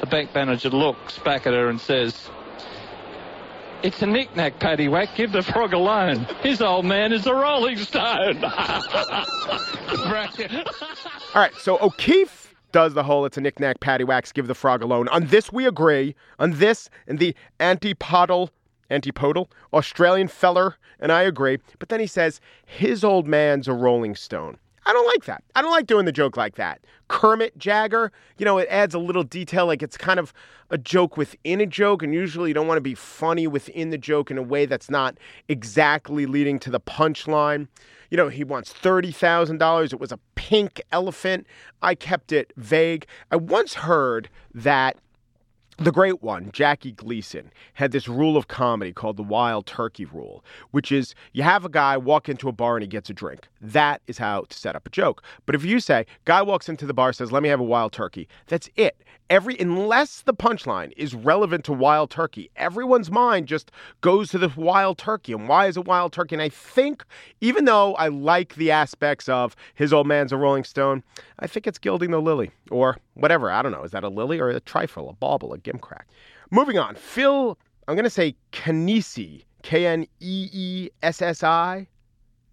The 0.00 0.06
bank 0.06 0.32
manager 0.32 0.70
looks 0.70 1.18
back 1.18 1.46
at 1.46 1.52
her 1.52 1.68
and 1.68 1.80
says, 1.80 2.30
It's 3.82 4.02
a 4.02 4.06
knick-knack, 4.06 4.58
Paddy 4.58 4.88
Wack. 4.88 5.14
Give 5.14 5.32
the 5.32 5.42
frog 5.42 5.72
a 5.72 5.78
loan. 5.78 6.26
His 6.42 6.60
old 6.62 6.84
man 6.84 7.12
is 7.12 7.26
a 7.26 7.34
rolling 7.34 7.76
stone. 7.76 8.42
All 8.44 8.62
right, 11.34 11.54
so 11.58 11.78
O'Keeffe 11.80 12.54
does 12.72 12.94
the 12.94 13.02
whole 13.02 13.24
it's 13.24 13.36
a 13.36 13.40
knick-knack, 13.40 13.76
wax, 14.06 14.32
give 14.32 14.46
the 14.46 14.54
frog 14.54 14.82
a 14.82 14.86
loan. 14.86 15.08
On 15.08 15.26
this 15.26 15.52
we 15.52 15.66
agree. 15.66 16.14
On 16.38 16.52
this 16.52 16.90
and 17.06 17.18
the 17.18 17.34
antipodal, 17.60 18.50
antipodal, 18.90 19.50
Australian 19.72 20.28
feller, 20.28 20.76
and 20.98 21.12
I 21.12 21.22
agree. 21.22 21.58
But 21.78 21.88
then 21.88 22.00
he 22.00 22.06
says, 22.06 22.40
his 22.64 23.04
old 23.04 23.26
man's 23.26 23.68
a 23.68 23.72
rolling 23.72 24.14
stone. 24.14 24.58
I 24.86 24.92
don't 24.92 25.06
like 25.06 25.24
that. 25.24 25.42
I 25.56 25.62
don't 25.62 25.72
like 25.72 25.86
doing 25.86 26.04
the 26.04 26.12
joke 26.12 26.36
like 26.36 26.54
that. 26.54 26.80
Kermit 27.08 27.58
Jagger, 27.58 28.12
you 28.38 28.44
know, 28.44 28.58
it 28.58 28.68
adds 28.70 28.94
a 28.94 28.98
little 29.00 29.24
detail, 29.24 29.66
like 29.66 29.82
it's 29.82 29.96
kind 29.96 30.20
of 30.20 30.32
a 30.70 30.78
joke 30.78 31.16
within 31.16 31.60
a 31.60 31.66
joke, 31.66 32.02
and 32.02 32.14
usually 32.14 32.50
you 32.50 32.54
don't 32.54 32.68
want 32.68 32.78
to 32.78 32.82
be 32.82 32.94
funny 32.94 33.46
within 33.48 33.90
the 33.90 33.98
joke 33.98 34.30
in 34.30 34.38
a 34.38 34.42
way 34.42 34.64
that's 34.64 34.88
not 34.88 35.18
exactly 35.48 36.24
leading 36.24 36.58
to 36.60 36.70
the 36.70 36.80
punchline. 36.80 37.66
You 38.10 38.16
know, 38.16 38.28
he 38.28 38.44
wants 38.44 38.72
$30,000. 38.72 39.92
It 39.92 40.00
was 40.00 40.12
a 40.12 40.20
pink 40.36 40.80
elephant. 40.92 41.46
I 41.82 41.96
kept 41.96 42.30
it 42.30 42.52
vague. 42.56 43.06
I 43.32 43.36
once 43.36 43.74
heard 43.74 44.28
that 44.54 44.96
the 45.78 45.92
great 45.92 46.22
one, 46.22 46.50
Jackie 46.52 46.92
Gleason, 46.92 47.50
had 47.74 47.92
this 47.92 48.08
rule 48.08 48.36
of 48.36 48.48
comedy 48.48 48.92
called 48.92 49.18
the 49.18 49.22
wild 49.22 49.66
turkey 49.66 50.06
rule, 50.06 50.42
which 50.70 50.90
is 50.90 51.14
you 51.32 51.42
have 51.42 51.64
a 51.64 51.68
guy 51.68 51.96
walk 51.96 52.28
into 52.28 52.48
a 52.48 52.52
bar 52.52 52.76
and 52.76 52.82
he 52.82 52.88
gets 52.88 53.10
a 53.10 53.12
drink. 53.14 53.46
That 53.60 54.00
is 54.06 54.16
how 54.16 54.42
to 54.48 54.56
set 54.56 54.74
up 54.74 54.86
a 54.86 54.90
joke. 54.90 55.22
But 55.44 55.54
if 55.54 55.64
you 55.64 55.80
say, 55.80 56.06
guy 56.24 56.40
walks 56.40 56.68
into 56.68 56.86
the 56.86 56.94
bar, 56.94 57.12
says, 57.12 57.30
let 57.30 57.42
me 57.42 57.50
have 57.50 57.60
a 57.60 57.64
wild 57.64 57.92
turkey, 57.92 58.26
that's 58.46 58.70
it. 58.76 58.96
Every, 59.28 59.56
unless 59.58 60.22
the 60.22 60.34
punchline 60.34 60.92
is 60.96 61.14
relevant 61.14 61.64
to 61.64 61.72
wild 61.72 62.10
turkey, 62.10 62.50
everyone's 62.54 63.10
mind 63.10 63.48
just 63.48 63.72
goes 64.00 64.30
to 64.30 64.38
the 64.38 64.52
wild 64.56 64.98
turkey. 64.98 65.32
And 65.32 65.48
why 65.48 65.66
is 65.66 65.76
it 65.76 65.84
wild 65.84 66.12
turkey? 66.12 66.36
And 66.36 66.42
I 66.42 66.48
think, 66.48 67.04
even 67.40 67.64
though 67.64 67.94
I 67.94 68.08
like 68.08 68.54
the 68.54 68.70
aspects 68.70 69.28
of 69.28 69.56
his 69.74 69.92
old 69.92 70.06
man's 70.06 70.32
a 70.32 70.36
rolling 70.36 70.64
stone, 70.64 71.02
I 71.40 71.48
think 71.48 71.66
it's 71.66 71.78
gilding 71.78 72.12
the 72.12 72.20
lily 72.20 72.52
or 72.70 72.98
whatever. 73.14 73.50
I 73.50 73.62
don't 73.62 73.72
know. 73.72 73.82
Is 73.82 73.90
that 73.90 74.04
a 74.04 74.08
lily 74.08 74.38
or 74.38 74.50
a 74.50 74.60
trifle, 74.60 75.08
a 75.08 75.12
bauble, 75.12 75.52
a 75.52 75.58
gimcrack? 75.58 76.04
Moving 76.50 76.78
on. 76.78 76.94
Phil 76.94 77.58
I'm 77.88 77.94
going 77.94 78.04
to 78.04 78.10
say 78.10 78.34
Knesi, 78.52 79.44
K 79.62 79.86
N 79.86 80.06
E 80.20 80.48
E 80.52 80.90
S 81.02 81.22
S 81.22 81.44
I, 81.44 81.86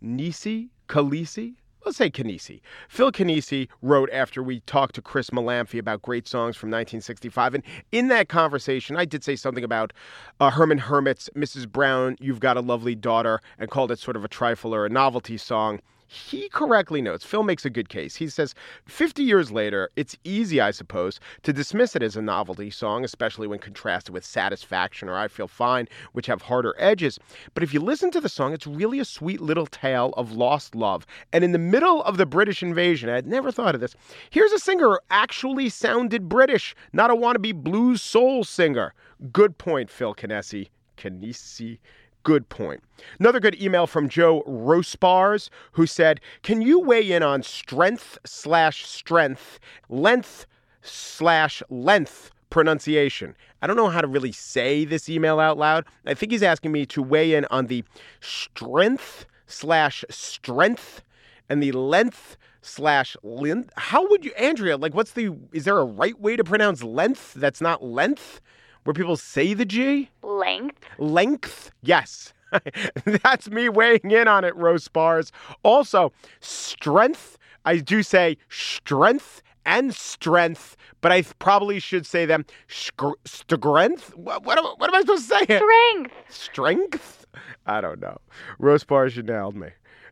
Nisi, 0.01 0.69
Khaleesi. 0.87 1.55
Let's 1.85 1.97
say 1.97 2.09
Knesi. 2.09 2.61
Phil 2.87 3.11
Knesi 3.11 3.67
wrote 3.81 4.09
after 4.13 4.41
we 4.41 4.61
talked 4.61 4.95
to 4.95 5.01
Chris 5.01 5.31
Molanphy 5.31 5.79
about 5.79 6.01
great 6.01 6.27
songs 6.27 6.55
from 6.55 6.69
1965. 6.69 7.55
And 7.55 7.63
in 7.91 8.07
that 8.07 8.29
conversation, 8.29 8.95
I 8.95 9.03
did 9.03 9.23
say 9.23 9.35
something 9.35 9.65
about 9.65 9.91
uh, 10.39 10.49
Herman 10.49 10.77
Hermit's 10.77 11.29
Mrs. 11.35 11.69
Brown, 11.69 12.15
You've 12.21 12.39
Got 12.39 12.55
a 12.55 12.61
Lovely 12.61 12.95
Daughter, 12.95 13.41
and 13.59 13.69
called 13.69 13.91
it 13.91 13.99
sort 13.99 14.15
of 14.15 14.23
a 14.23 14.29
trifle 14.29 14.73
or 14.73 14.85
a 14.85 14.89
novelty 14.89 15.37
song 15.37 15.81
he 16.07 16.49
correctly 16.49 17.01
notes, 17.01 17.25
Phil 17.25 17.43
makes 17.43 17.65
a 17.65 17.69
good 17.69 17.89
case. 17.89 18.15
He 18.15 18.27
says, 18.27 18.53
50 18.85 19.23
years 19.23 19.51
later, 19.51 19.89
it's 19.95 20.17
easy, 20.23 20.61
I 20.61 20.71
suppose, 20.71 21.19
to 21.43 21.53
dismiss 21.53 21.95
it 21.95 22.03
as 22.03 22.15
a 22.15 22.21
novelty 22.21 22.69
song, 22.69 23.03
especially 23.03 23.47
when 23.47 23.59
contrasted 23.59 24.13
with 24.13 24.25
Satisfaction 24.25 25.09
or 25.09 25.17
I 25.17 25.27
Feel 25.27 25.47
Fine, 25.47 25.87
which 26.11 26.27
have 26.27 26.41
harder 26.41 26.75
edges. 26.77 27.19
But 27.53 27.63
if 27.63 27.73
you 27.73 27.79
listen 27.79 28.11
to 28.11 28.21
the 28.21 28.29
song, 28.29 28.53
it's 28.53 28.67
really 28.67 28.99
a 28.99 29.05
sweet 29.05 29.41
little 29.41 29.67
tale 29.67 30.13
of 30.17 30.33
lost 30.33 30.75
love. 30.75 31.05
And 31.31 31.43
in 31.43 31.51
the 31.51 31.57
middle 31.57 32.03
of 32.03 32.17
the 32.17 32.25
British 32.25 32.61
invasion, 32.61 33.09
I 33.09 33.15
had 33.15 33.27
never 33.27 33.51
thought 33.51 33.75
of 33.75 33.81
this, 33.81 33.95
here's 34.29 34.51
a 34.51 34.59
singer 34.59 34.89
who 34.89 34.99
actually 35.09 35.69
sounded 35.69 36.29
British, 36.29 36.75
not 36.91 37.11
a 37.11 37.15
wannabe 37.15 37.55
blues 37.55 38.01
soul 38.01 38.43
singer. 38.43 38.93
Good 39.31 39.57
point, 39.57 39.89
Phil 39.89 40.13
Knesi. 40.13 40.69
Knesi. 40.97 41.79
Good 42.23 42.47
point. 42.47 42.81
Another 43.19 43.41
good 43.41 43.61
email 43.61 43.85
from 43.85 44.07
Joe 44.07 44.43
Rospars, 44.47 45.49
who 45.73 45.85
said, 45.85 46.21
Can 46.41 46.61
you 46.61 46.79
weigh 46.79 47.11
in 47.11 47.21
on 47.21 47.43
strength 47.43 48.17
slash 48.25 48.85
strength, 48.85 49.59
length 49.89 50.45
slash 50.81 51.61
length 51.69 52.31
pronunciation? 52.49 53.35
I 53.61 53.67
don't 53.67 53.75
know 53.75 53.89
how 53.89 53.99
to 53.99 54.07
really 54.07 54.31
say 54.31 54.85
this 54.85 55.09
email 55.09 55.39
out 55.39 55.57
loud. 55.57 55.85
I 56.05 56.13
think 56.13 56.31
he's 56.31 56.43
asking 56.43 56.71
me 56.71 56.85
to 56.87 57.01
weigh 57.01 57.33
in 57.33 57.43
on 57.45 57.67
the 57.67 57.83
strength 58.21 59.25
slash 59.45 60.05
strength 60.09 61.03
and 61.49 61.61
the 61.61 61.73
length 61.73 62.37
slash 62.61 63.17
length. 63.21 63.69
How 63.75 64.07
would 64.09 64.23
you, 64.23 64.31
Andrea, 64.35 64.77
like, 64.77 64.93
what's 64.93 65.11
the, 65.11 65.35
is 65.51 65.65
there 65.65 65.77
a 65.77 65.85
right 65.85 66.17
way 66.19 66.37
to 66.37 66.43
pronounce 66.45 66.83
length 66.83 67.33
that's 67.33 67.59
not 67.59 67.83
length? 67.83 68.39
Where 68.83 68.93
people 68.93 69.17
say 69.17 69.53
the 69.53 69.65
G? 69.65 70.09
Length. 70.21 70.85
Length, 70.97 71.71
yes. 71.81 72.33
That's 73.05 73.49
me 73.49 73.69
weighing 73.69 74.11
in 74.11 74.27
on 74.27 74.43
it, 74.43 74.55
Rospars. 74.55 75.31
Also, 75.63 76.11
strength, 76.39 77.37
I 77.65 77.77
do 77.77 78.03
say 78.03 78.37
strength 78.49 79.41
and 79.65 79.95
strength, 79.95 80.75
but 81.01 81.11
I 81.11 81.23
probably 81.39 81.79
should 81.79 82.05
say 82.05 82.25
them 82.25 82.45
strength. 82.67 84.15
What, 84.15 84.43
what, 84.43 84.57
am, 84.57 84.65
what 84.65 84.89
am 84.89 84.95
I 84.95 85.01
supposed 85.01 85.29
to 85.29 85.37
say? 85.39 85.45
Strength. 85.45 86.13
Strength? 86.29 87.25
I 87.65 87.81
don't 87.81 88.01
know. 88.01 88.17
Rospars, 88.59 89.15
you 89.15 89.23
nailed 89.23 89.55
me. 89.55 89.69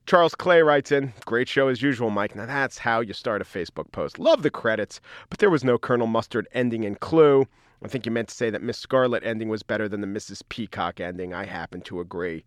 Charles 0.08 0.34
Clay 0.34 0.64
writes 0.64 0.92
in, 0.92 1.14
Great 1.26 1.48
show 1.48 1.68
as 1.68 1.82
usual, 1.82 2.10
Mike. 2.10 2.36
Now 2.36 2.46
that's 2.46 2.78
how 2.78 3.02
you 3.02 3.14
start 3.14 3.42
a 3.42 3.46
Facebook 3.46 3.92
post. 3.92 4.18
Love 4.18 4.42
the 4.42 4.50
credits, 4.50 5.00
but 5.30 5.40
there 5.40 5.50
was 5.50 5.64
no 5.64 5.78
Colonel 5.78 6.08
Mustard 6.08 6.48
ending 6.54 6.84
in 6.84 6.96
Clue. 6.96 7.46
I 7.84 7.88
think 7.88 8.06
you 8.06 8.12
meant 8.12 8.30
to 8.30 8.36
say 8.36 8.50
that 8.50 8.62
Miss 8.62 8.78
Scarlet 8.78 9.24
ending 9.24 9.50
was 9.50 9.64
better 9.64 9.90
than 9.90 10.02
the 10.02 10.08
Mrs. 10.08 10.44
Peacock 10.50 11.00
ending. 11.00 11.34
I 11.34 11.46
happen 11.46 11.82
to 11.82 12.00
agree. 12.00 12.44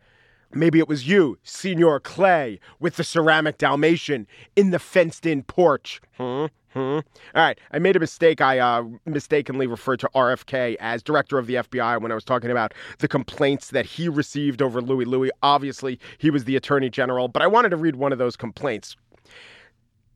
Maybe 0.52 0.78
it 0.78 0.88
was 0.88 1.08
you, 1.08 1.38
Senor 1.42 1.98
Clay, 1.98 2.60
with 2.78 2.96
the 2.96 3.02
ceramic 3.02 3.58
Dalmatian 3.58 4.28
in 4.54 4.70
the 4.70 4.78
fenced 4.78 5.26
in 5.26 5.42
porch. 5.42 6.00
Hmm? 6.16 6.46
Hmm? 6.72 6.78
All 6.78 7.02
right, 7.34 7.58
I 7.72 7.78
made 7.78 7.96
a 7.96 8.00
mistake. 8.00 8.40
I 8.40 8.58
uh, 8.58 8.84
mistakenly 9.06 9.66
referred 9.66 10.00
to 10.00 10.10
RFK 10.14 10.76
as 10.80 11.02
director 11.02 11.38
of 11.38 11.46
the 11.46 11.54
FBI 11.54 12.00
when 12.00 12.12
I 12.12 12.14
was 12.14 12.24
talking 12.24 12.50
about 12.50 12.74
the 12.98 13.08
complaints 13.08 13.70
that 13.70 13.86
he 13.86 14.08
received 14.08 14.62
over 14.62 14.80
Louis 14.80 15.04
Louis. 15.04 15.30
Obviously, 15.42 15.98
he 16.18 16.30
was 16.30 16.44
the 16.44 16.56
attorney 16.56 16.90
general, 16.90 17.28
but 17.28 17.42
I 17.42 17.46
wanted 17.46 17.70
to 17.70 17.76
read 17.76 17.96
one 17.96 18.12
of 18.12 18.18
those 18.18 18.36
complaints. 18.36 18.96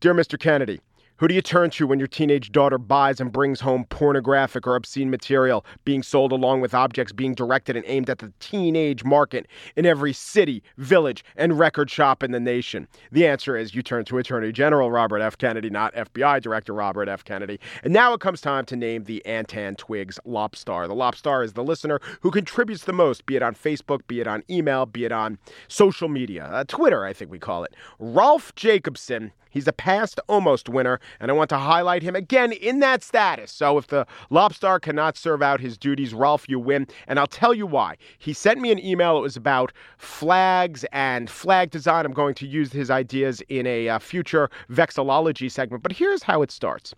Dear 0.01 0.13
Mr. 0.13 0.39
Kennedy, 0.39 0.79
who 1.19 1.27
do 1.27 1.35
you 1.35 1.41
turn 1.41 1.69
to 1.69 1.85
when 1.85 1.99
your 1.99 2.07
teenage 2.07 2.51
daughter 2.51 2.77
buys 2.77 3.19
and 3.19 3.31
brings 3.31 3.59
home 3.59 3.85
pornographic 3.89 4.65
or 4.65 4.75
obscene 4.75 5.09
material 5.09 5.65
being 5.83 6.01
sold 6.01 6.31
along 6.31 6.61
with 6.61 6.73
objects 6.73 7.11
being 7.11 7.35
directed 7.35 7.75
and 7.75 7.83
aimed 7.87 8.09
at 8.09 8.19
the 8.19 8.31
teenage 8.39 9.03
market 9.03 9.45
in 9.75 9.85
every 9.85 10.13
city, 10.13 10.63
village, 10.77 11.23
and 11.35 11.59
record 11.59 11.89
shop 11.89 12.23
in 12.23 12.31
the 12.31 12.39
nation? 12.39 12.87
The 13.11 13.27
answer 13.27 13.57
is 13.57 13.75
you 13.75 13.83
turn 13.83 14.05
to 14.05 14.17
Attorney 14.17 14.53
General 14.53 14.91
Robert 14.91 15.19
F. 15.19 15.37
Kennedy, 15.37 15.69
not 15.69 15.93
FBI 15.93 16.41
Director 16.41 16.73
Robert 16.73 17.09
F. 17.09 17.25
Kennedy. 17.25 17.59
And 17.83 17.91
now 17.91 18.13
it 18.13 18.21
comes 18.21 18.39
time 18.39 18.65
to 18.67 18.77
name 18.77 19.03
the 19.03 19.21
Antentwig's 19.25 20.19
Lobstar. 20.25 20.87
The 20.87 20.95
Lobstar 20.95 21.43
is 21.43 21.51
the 21.51 21.63
listener 21.65 21.99
who 22.21 22.31
contributes 22.31 22.85
the 22.85 22.93
most, 22.93 23.25
be 23.25 23.35
it 23.35 23.43
on 23.43 23.55
Facebook, 23.55 24.07
be 24.07 24.21
it 24.21 24.27
on 24.27 24.43
email, 24.49 24.85
be 24.85 25.03
it 25.03 25.11
on 25.11 25.37
social 25.67 26.07
media, 26.07 26.45
uh, 26.45 26.63
Twitter, 26.65 27.03
I 27.03 27.11
think 27.11 27.29
we 27.29 27.39
call 27.39 27.65
it. 27.65 27.75
Ralph 27.99 28.55
Jacobson 28.55 29.33
He's 29.49 29.67
a 29.67 29.73
past 29.73 30.19
almost 30.27 30.69
winner, 30.69 30.99
and 31.19 31.31
I 31.31 31.33
want 31.33 31.49
to 31.49 31.57
highlight 31.57 32.03
him 32.03 32.15
again 32.15 32.51
in 32.51 32.79
that 32.79 33.03
status. 33.03 33.51
So 33.51 33.77
if 33.77 33.87
the 33.87 34.05
Lobstar 34.31 34.81
cannot 34.81 35.17
serve 35.17 35.41
out 35.41 35.59
his 35.59 35.77
duties, 35.77 36.13
Ralph, 36.13 36.47
you 36.47 36.59
win. 36.59 36.87
And 37.07 37.19
I'll 37.19 37.27
tell 37.27 37.53
you 37.53 37.65
why. 37.65 37.97
He 38.17 38.33
sent 38.33 38.59
me 38.59 38.71
an 38.71 38.83
email. 38.83 39.17
It 39.17 39.21
was 39.21 39.37
about 39.37 39.73
flags 39.97 40.85
and 40.91 41.29
flag 41.29 41.71
design. 41.71 42.05
I'm 42.05 42.13
going 42.13 42.35
to 42.35 42.47
use 42.47 42.71
his 42.71 42.91
ideas 42.91 43.41
in 43.49 43.65
a 43.65 43.89
uh, 43.89 43.99
future 43.99 44.49
vexillology 44.69 45.51
segment. 45.51 45.83
But 45.83 45.91
here's 45.91 46.23
how 46.23 46.41
it 46.41 46.51
starts 46.51 46.93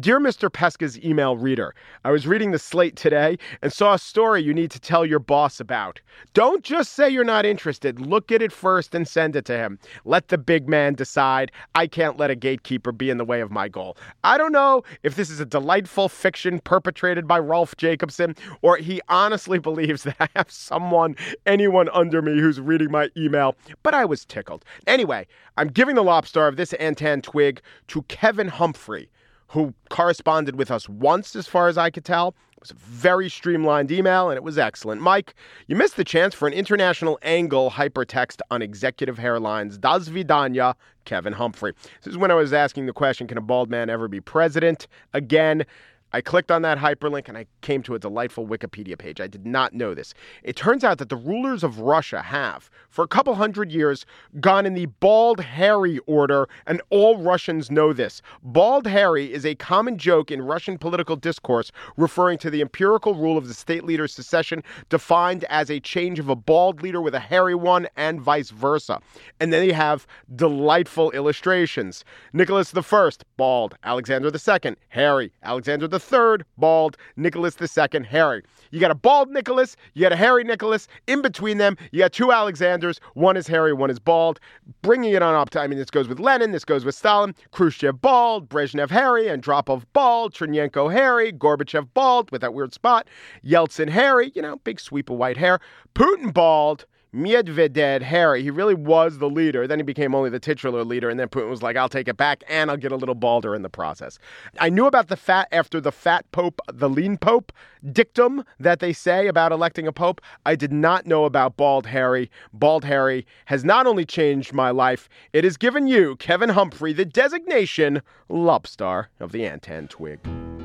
Dear 0.00 0.20
Mr. 0.20 0.50
Pesca's 0.50 0.98
email 1.04 1.36
reader, 1.36 1.74
I 2.04 2.10
was 2.10 2.26
reading 2.26 2.52
the 2.52 2.58
slate 2.58 2.96
today 2.96 3.38
and 3.62 3.72
saw 3.72 3.94
a 3.94 3.98
story 3.98 4.42
you 4.42 4.54
need 4.54 4.70
to 4.70 4.80
tell 4.80 5.04
your 5.04 5.18
boss 5.18 5.60
about. 5.60 6.00
Don't 6.34 6.62
just 6.62 6.92
say 6.92 7.08
you're 7.08 7.24
not 7.24 7.44
interested. 7.44 8.00
Look 8.00 8.32
at 8.32 8.42
it 8.42 8.52
first 8.52 8.94
and 8.94 9.06
send 9.06 9.36
it 9.36 9.44
to 9.46 9.56
him. 9.56 9.78
Let 10.04 10.28
the 10.28 10.38
big 10.38 10.68
man 10.68 10.94
decide. 10.94 11.52
I 11.74 11.86
can't 11.96 12.18
let 12.18 12.30
a 12.30 12.34
gatekeeper 12.34 12.92
be 12.92 13.08
in 13.08 13.16
the 13.16 13.24
way 13.24 13.40
of 13.40 13.50
my 13.50 13.68
goal. 13.68 13.96
I 14.22 14.36
don't 14.36 14.52
know 14.52 14.82
if 15.02 15.16
this 15.16 15.30
is 15.30 15.40
a 15.40 15.46
delightful 15.46 16.10
fiction 16.10 16.60
perpetrated 16.60 17.26
by 17.26 17.38
Rolf 17.38 17.74
Jacobson 17.78 18.36
or 18.60 18.76
he 18.76 19.00
honestly 19.08 19.58
believes 19.70 20.02
that 20.02 20.16
I 20.20 20.28
have 20.36 20.50
someone, 20.50 21.16
anyone 21.46 21.88
under 21.94 22.20
me 22.20 22.38
who's 22.38 22.60
reading 22.60 22.90
my 22.90 23.08
email, 23.16 23.56
but 23.82 23.94
I 23.94 24.04
was 24.04 24.26
tickled. 24.26 24.62
Anyway, 24.86 25.26
I'm 25.56 25.68
giving 25.68 25.94
the 25.94 26.04
Lobstar 26.04 26.48
of 26.48 26.56
this 26.56 26.74
Antentwig 26.74 27.60
to 27.88 28.02
Kevin 28.02 28.48
Humphrey, 28.48 29.08
who 29.48 29.72
corresponded 29.88 30.56
with 30.56 30.70
us 30.70 30.90
once, 30.90 31.34
as 31.34 31.46
far 31.46 31.66
as 31.66 31.78
I 31.78 31.88
could 31.88 32.04
tell. 32.04 32.36
It 32.56 32.62
was 32.62 32.70
a 32.70 32.74
very 32.74 33.28
streamlined 33.28 33.92
email 33.92 34.30
and 34.30 34.36
it 34.36 34.42
was 34.42 34.56
excellent. 34.56 35.02
Mike, 35.02 35.34
you 35.66 35.76
missed 35.76 35.96
the 35.96 36.04
chance 36.04 36.34
for 36.34 36.48
an 36.48 36.54
international 36.54 37.18
angle 37.22 37.70
hypertext 37.70 38.40
on 38.50 38.62
executive 38.62 39.18
hairlines. 39.18 39.78
Das 39.78 40.08
Vidanya, 40.08 40.74
Kevin 41.04 41.34
Humphrey. 41.34 41.74
This 42.02 42.12
is 42.12 42.18
when 42.18 42.30
I 42.30 42.34
was 42.34 42.54
asking 42.54 42.86
the 42.86 42.94
question 42.94 43.26
Can 43.26 43.36
a 43.36 43.42
bald 43.42 43.68
man 43.68 43.90
ever 43.90 44.08
be 44.08 44.22
president? 44.22 44.88
Again, 45.12 45.66
I 46.12 46.20
clicked 46.20 46.50
on 46.50 46.62
that 46.62 46.78
hyperlink 46.78 47.28
and 47.28 47.36
I 47.36 47.46
came 47.62 47.82
to 47.82 47.94
a 47.94 47.98
delightful 47.98 48.46
Wikipedia 48.46 48.96
page. 48.96 49.20
I 49.20 49.26
did 49.26 49.44
not 49.44 49.74
know 49.74 49.92
this. 49.92 50.14
It 50.44 50.54
turns 50.54 50.84
out 50.84 50.98
that 50.98 51.08
the 51.08 51.16
rulers 51.16 51.64
of 51.64 51.80
Russia 51.80 52.22
have, 52.22 52.70
for 52.88 53.04
a 53.04 53.08
couple 53.08 53.34
hundred 53.34 53.72
years, 53.72 54.06
gone 54.40 54.66
in 54.66 54.74
the 54.74 54.86
bald 54.86 55.40
Harry 55.40 55.98
order, 56.06 56.48
and 56.66 56.80
all 56.90 57.18
Russians 57.18 57.70
know 57.70 57.92
this. 57.92 58.22
Bald 58.42 58.86
Harry 58.86 59.32
is 59.32 59.44
a 59.44 59.56
common 59.56 59.98
joke 59.98 60.30
in 60.30 60.42
Russian 60.42 60.78
political 60.78 61.16
discourse 61.16 61.72
referring 61.96 62.38
to 62.38 62.50
the 62.50 62.60
empirical 62.60 63.14
rule 63.14 63.36
of 63.36 63.48
the 63.48 63.54
state 63.54 63.84
leader's 63.84 64.14
succession, 64.14 64.62
defined 64.88 65.44
as 65.44 65.70
a 65.70 65.80
change 65.80 66.18
of 66.18 66.28
a 66.28 66.36
bald 66.36 66.82
leader 66.82 67.00
with 67.00 67.14
a 67.14 67.20
hairy 67.20 67.54
one, 67.54 67.88
and 67.96 68.20
vice 68.20 68.50
versa. 68.50 69.00
And 69.40 69.52
then 69.52 69.66
you 69.66 69.74
have 69.74 70.06
delightful 70.34 71.10
illustrations. 71.10 72.04
Nicholas 72.32 72.72
I, 72.74 73.10
bald. 73.36 73.76
Alexander 73.82 74.30
II, 74.30 74.76
hairy. 74.88 75.32
Alexander 75.42 75.88
the 75.96 76.00
third, 76.00 76.44
bald, 76.58 76.98
Nicholas 77.16 77.56
II, 77.58 78.04
hairy. 78.04 78.42
You 78.70 78.80
got 78.80 78.90
a 78.90 78.94
bald 78.94 79.30
Nicholas, 79.30 79.76
you 79.94 80.02
got 80.02 80.12
a 80.12 80.16
hairy 80.16 80.44
Nicholas. 80.44 80.88
In 81.06 81.22
between 81.22 81.56
them, 81.56 81.78
you 81.90 82.00
got 82.00 82.12
two 82.12 82.32
Alexanders. 82.32 83.00
One 83.14 83.34
is 83.34 83.46
hairy, 83.46 83.72
one 83.72 83.88
is 83.88 83.98
bald. 83.98 84.38
Bringing 84.82 85.14
it 85.14 85.22
on 85.22 85.34
up 85.34 85.48
to, 85.50 85.60
I 85.60 85.66
mean, 85.66 85.78
this 85.78 85.88
goes 85.88 86.06
with 86.06 86.20
Lenin, 86.20 86.52
this 86.52 86.66
goes 86.66 86.84
with 86.84 86.94
Stalin. 86.94 87.34
Khrushchev 87.50 88.02
bald, 88.02 88.50
Brezhnev 88.50 88.90
hairy, 88.90 89.24
Andropov 89.24 89.84
bald, 89.94 90.34
Chernenko 90.34 90.92
hairy, 90.92 91.32
Gorbachev 91.32 91.88
bald 91.94 92.30
with 92.30 92.42
that 92.42 92.52
weird 92.52 92.74
spot, 92.74 93.08
Yeltsin 93.42 93.88
hairy, 93.88 94.32
you 94.34 94.42
know, 94.42 94.56
big 94.56 94.78
sweep 94.78 95.08
of 95.08 95.16
white 95.16 95.38
hair, 95.38 95.60
Putin 95.94 96.34
bald. 96.34 96.84
Medvedev, 97.16 98.02
hairy, 98.02 98.42
he 98.42 98.50
really 98.50 98.74
was 98.74 99.18
the 99.18 99.30
leader. 99.30 99.66
Then 99.66 99.78
he 99.78 99.82
became 99.82 100.14
only 100.14 100.28
the 100.28 100.38
titular 100.38 100.84
leader, 100.84 101.08
and 101.08 101.18
then 101.18 101.28
Putin 101.28 101.48
was 101.48 101.62
like, 101.62 101.74
I'll 101.74 101.88
take 101.88 102.08
it 102.08 102.18
back, 102.18 102.44
and 102.46 102.70
I'll 102.70 102.76
get 102.76 102.92
a 102.92 102.96
little 102.96 103.14
balder 103.14 103.54
in 103.54 103.62
the 103.62 103.70
process. 103.70 104.18
I 104.60 104.68
knew 104.68 104.86
about 104.86 105.08
the 105.08 105.16
fat 105.16 105.48
after 105.50 105.80
the 105.80 105.92
fat 105.92 106.30
pope, 106.32 106.60
the 106.70 106.90
lean 106.90 107.16
pope 107.16 107.52
dictum 107.92 108.44
that 108.60 108.80
they 108.80 108.92
say 108.92 109.28
about 109.28 109.50
electing 109.50 109.86
a 109.86 109.92
pope. 109.92 110.20
I 110.44 110.56
did 110.56 110.72
not 110.72 111.06
know 111.06 111.24
about 111.24 111.56
bald 111.56 111.86
Harry. 111.86 112.30
Bald 112.52 112.84
Harry 112.84 113.26
has 113.46 113.64
not 113.64 113.86
only 113.86 114.04
changed 114.04 114.52
my 114.52 114.70
life, 114.70 115.08
it 115.32 115.44
has 115.44 115.56
given 115.56 115.86
you, 115.86 116.16
Kevin 116.16 116.50
Humphrey, 116.50 116.92
the 116.92 117.06
designation 117.06 118.02
Lobstar 118.28 119.06
of 119.20 119.32
the 119.32 119.40
Antentwig. 119.40 120.55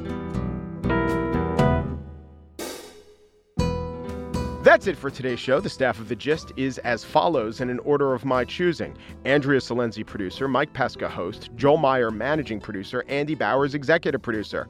That's 4.63 4.85
it 4.85 4.95
for 4.95 5.09
today's 5.09 5.39
show. 5.39 5.59
The 5.59 5.71
staff 5.71 5.99
of 5.99 6.07
The 6.07 6.15
Gist 6.15 6.51
is 6.55 6.77
as 6.79 7.03
follows 7.03 7.61
in 7.61 7.71
an 7.71 7.79
order 7.79 8.13
of 8.13 8.25
my 8.25 8.45
choosing 8.45 8.95
Andrea 9.25 9.59
Silenzi, 9.59 10.05
producer, 10.05 10.47
Mike 10.47 10.71
Pesca, 10.71 11.09
host, 11.09 11.49
Joel 11.55 11.77
Meyer, 11.77 12.11
managing 12.11 12.59
producer, 12.59 13.03
Andy 13.07 13.33
Bowers, 13.33 13.73
executive 13.73 14.21
producer. 14.21 14.67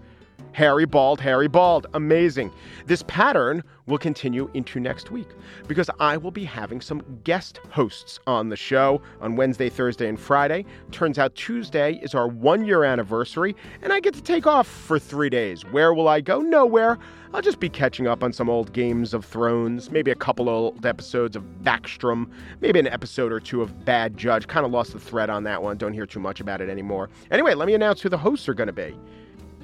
Harry 0.54 0.86
Bald, 0.86 1.22
Harry 1.22 1.48
Bald. 1.48 1.88
Amazing. 1.94 2.52
This 2.86 3.04
pattern 3.08 3.64
will 3.86 3.98
continue 3.98 4.50
into 4.54 4.80
next 4.80 5.12
week 5.12 5.28
because 5.68 5.90
I 6.00 6.18
will 6.18 6.32
be 6.32 6.44
having 6.44 6.82
some 6.82 7.02
guest 7.24 7.60
hosts 7.70 8.20
on 8.28 8.50
the 8.50 8.56
show 8.56 9.02
on 9.22 9.36
Wednesday, 9.36 9.70
Thursday, 9.70 10.08
and 10.08 10.20
Friday. 10.20 10.66
Turns 10.92 11.18
out 11.18 11.36
Tuesday 11.36 12.00
is 12.02 12.14
our 12.16 12.28
one 12.28 12.66
year 12.66 12.84
anniversary, 12.84 13.56
and 13.82 13.94
I 13.94 14.00
get 14.00 14.14
to 14.16 14.22
take 14.22 14.46
off 14.46 14.68
for 14.68 15.00
three 15.00 15.30
days. 15.30 15.64
Where 15.66 15.94
will 15.94 16.08
I 16.08 16.22
go? 16.22 16.40
Nowhere. 16.40 16.98
I'll 17.34 17.42
just 17.42 17.62
be 17.62 17.70
catching 17.70 18.08
up 18.08 18.24
on 18.24 18.34
some 18.34 18.50
old 18.50 18.74
Games 18.74 19.14
of 19.14 19.24
Thrones, 19.24 19.90
maybe 19.90 20.12
a 20.12 20.16
couple 20.16 20.50
old 20.50 20.86
episodes 20.86 21.38
of 21.38 21.44
Backstrom, 21.64 22.30
maybe 22.60 22.78
an 22.78 22.88
episode 22.88 23.32
or 23.32 23.40
two 23.40 23.62
of 23.62 23.86
Bad 23.86 24.18
Judge. 24.18 24.48
Kind 24.48 24.66
of 24.66 24.72
lost 24.74 24.92
the 24.92 25.00
thread 25.00 25.30
on 25.30 25.46
that 25.46 25.64
one. 25.64 25.78
Don't 25.78 25.94
hear 25.94 26.06
too 26.06 26.20
much 26.20 26.42
about 26.42 26.60
it 26.60 26.70
anymore. 26.70 27.10
Anyway, 27.32 27.54
let 27.54 27.68
me 27.68 27.74
announce 27.74 28.02
who 28.02 28.10
the 28.10 28.18
hosts 28.18 28.50
are 28.50 28.54
going 28.54 28.68
to 28.68 28.74
be. 28.74 28.98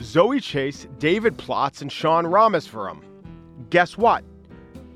Zoe 0.01 0.39
Chase, 0.39 0.87
David 0.99 1.37
Plotz, 1.37 1.81
and 1.81 1.91
Sean 1.91 2.25
Rameswaram. 2.25 3.01
Guess 3.69 3.97
what? 3.97 4.23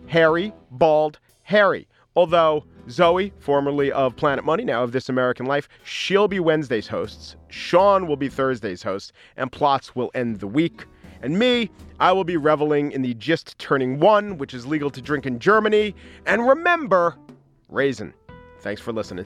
Harry, 0.08 0.54
bald 0.72 1.20
Harry. 1.44 1.88
Although 2.16 2.66
Zoe, 2.90 3.34
formerly 3.40 3.92
of 3.92 4.16
Planet 4.16 4.46
Money, 4.46 4.64
now 4.64 4.84
of 4.84 4.92
This 4.92 5.10
American 5.10 5.46
Life, 5.46 5.68
she'll 5.84 6.28
be 6.28 6.40
Wednesday's 6.40 6.88
hosts. 6.88 7.36
Sean 7.50 8.08
will 8.08 8.16
be 8.16 8.30
Thursday's 8.30 8.84
host, 8.84 9.14
and 9.38 9.52
Plotz 9.52 9.96
will 9.96 10.12
end 10.14 10.40
the 10.40 10.48
week. 10.48 10.86
And 11.22 11.38
me, 11.38 11.70
I 12.00 12.12
will 12.12 12.24
be 12.24 12.38
reveling 12.38 12.92
in 12.92 13.02
the 13.02 13.14
Gist 13.14 13.58
Turning 13.58 14.00
One, 14.00 14.38
which 14.38 14.54
is 14.54 14.66
legal 14.66 14.90
to 14.92 15.02
drink 15.02 15.26
in 15.26 15.40
Germany. 15.40 15.96
And 16.26 16.48
remember, 16.48 17.18
Raisin. 17.70 18.14
Thanks 18.60 18.82
for 18.82 18.92
listening. 18.92 19.26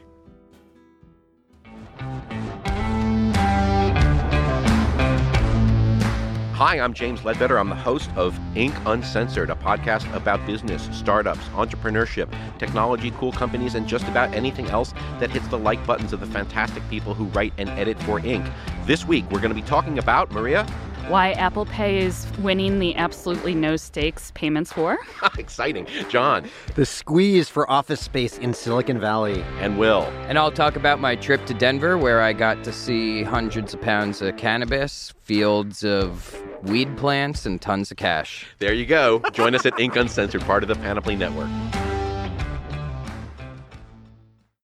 Hi, 6.56 6.80
I'm 6.80 6.94
James 6.94 7.26
Ledbetter. 7.26 7.60
I'm 7.60 7.68
the 7.68 7.76
host 7.76 8.10
of 8.16 8.34
Inc. 8.54 8.74
Uncensored, 8.86 9.50
a 9.50 9.56
podcast 9.56 10.10
about 10.16 10.46
business, 10.46 10.88
startups, 10.94 11.44
entrepreneurship, 11.50 12.34
technology, 12.60 13.12
cool 13.12 13.34
companies, 13.34 13.76
and 13.76 13.86
just 13.86 14.08
about 14.08 14.34
anything 14.34 14.66
else 14.68 14.94
that 15.20 15.30
hits 15.30 15.46
the 15.50 15.60
like 15.60 15.86
buttons 15.86 16.14
of 16.14 16.22
the 16.22 16.26
fantastic 16.28 16.82
people 16.90 17.14
who 17.14 17.26
write 17.26 17.52
and 17.58 17.68
edit 17.72 18.02
for 18.04 18.22
Inc. 18.22 18.50
This 18.86 19.06
week, 19.06 19.30
we're 19.32 19.42
going 19.42 19.54
to 19.54 19.62
be 19.62 19.68
talking 19.68 20.00
about, 20.00 20.32
Maria, 20.32 20.66
why 21.08 21.32
Apple 21.34 21.66
Pay 21.66 22.00
is 22.00 22.28
winning 22.40 22.80
the 22.80 22.96
absolutely 22.96 23.54
no 23.54 23.76
stakes 23.76 24.32
payments 24.36 24.76
war. 24.76 24.98
Exciting. 25.38 25.88
John. 26.10 26.50
The 26.76 26.86
squeeze 26.86 27.48
for 27.50 27.70
office 27.70 28.02
space 28.02 28.38
in 28.38 28.54
Silicon 28.54 29.00
Valley. 29.00 29.44
And 29.60 29.78
Will. 29.78 30.04
And 30.28 30.38
I'll 30.38 30.52
talk 30.52 30.76
about 30.76 31.00
my 31.00 31.16
trip 31.16 31.46
to 31.46 31.54
Denver 31.54 31.98
where 31.98 32.22
I 32.22 32.34
got 32.34 32.64
to 32.64 32.74
see 32.74 33.24
hundreds 33.24 33.74
of 33.74 33.82
pounds 33.82 34.22
of 34.22 34.36
cannabis, 34.38 35.14
fields 35.24 35.84
of 35.84 36.42
weed 36.64 36.98
plants, 36.98 37.46
and 37.46 37.62
tons 37.62 37.92
of 37.92 37.98
cash. 37.98 38.48
There 38.60 38.74
you 38.74 38.86
go. 38.86 39.20
Join 39.32 39.56
us 39.56 39.66
at 39.66 39.74
Inc. 39.74 39.96
Uncensored, 39.96 40.42
part 40.42 40.64
of 40.64 40.70
the 40.70 40.76
Panoply 40.76 41.16
Network. 41.16 41.50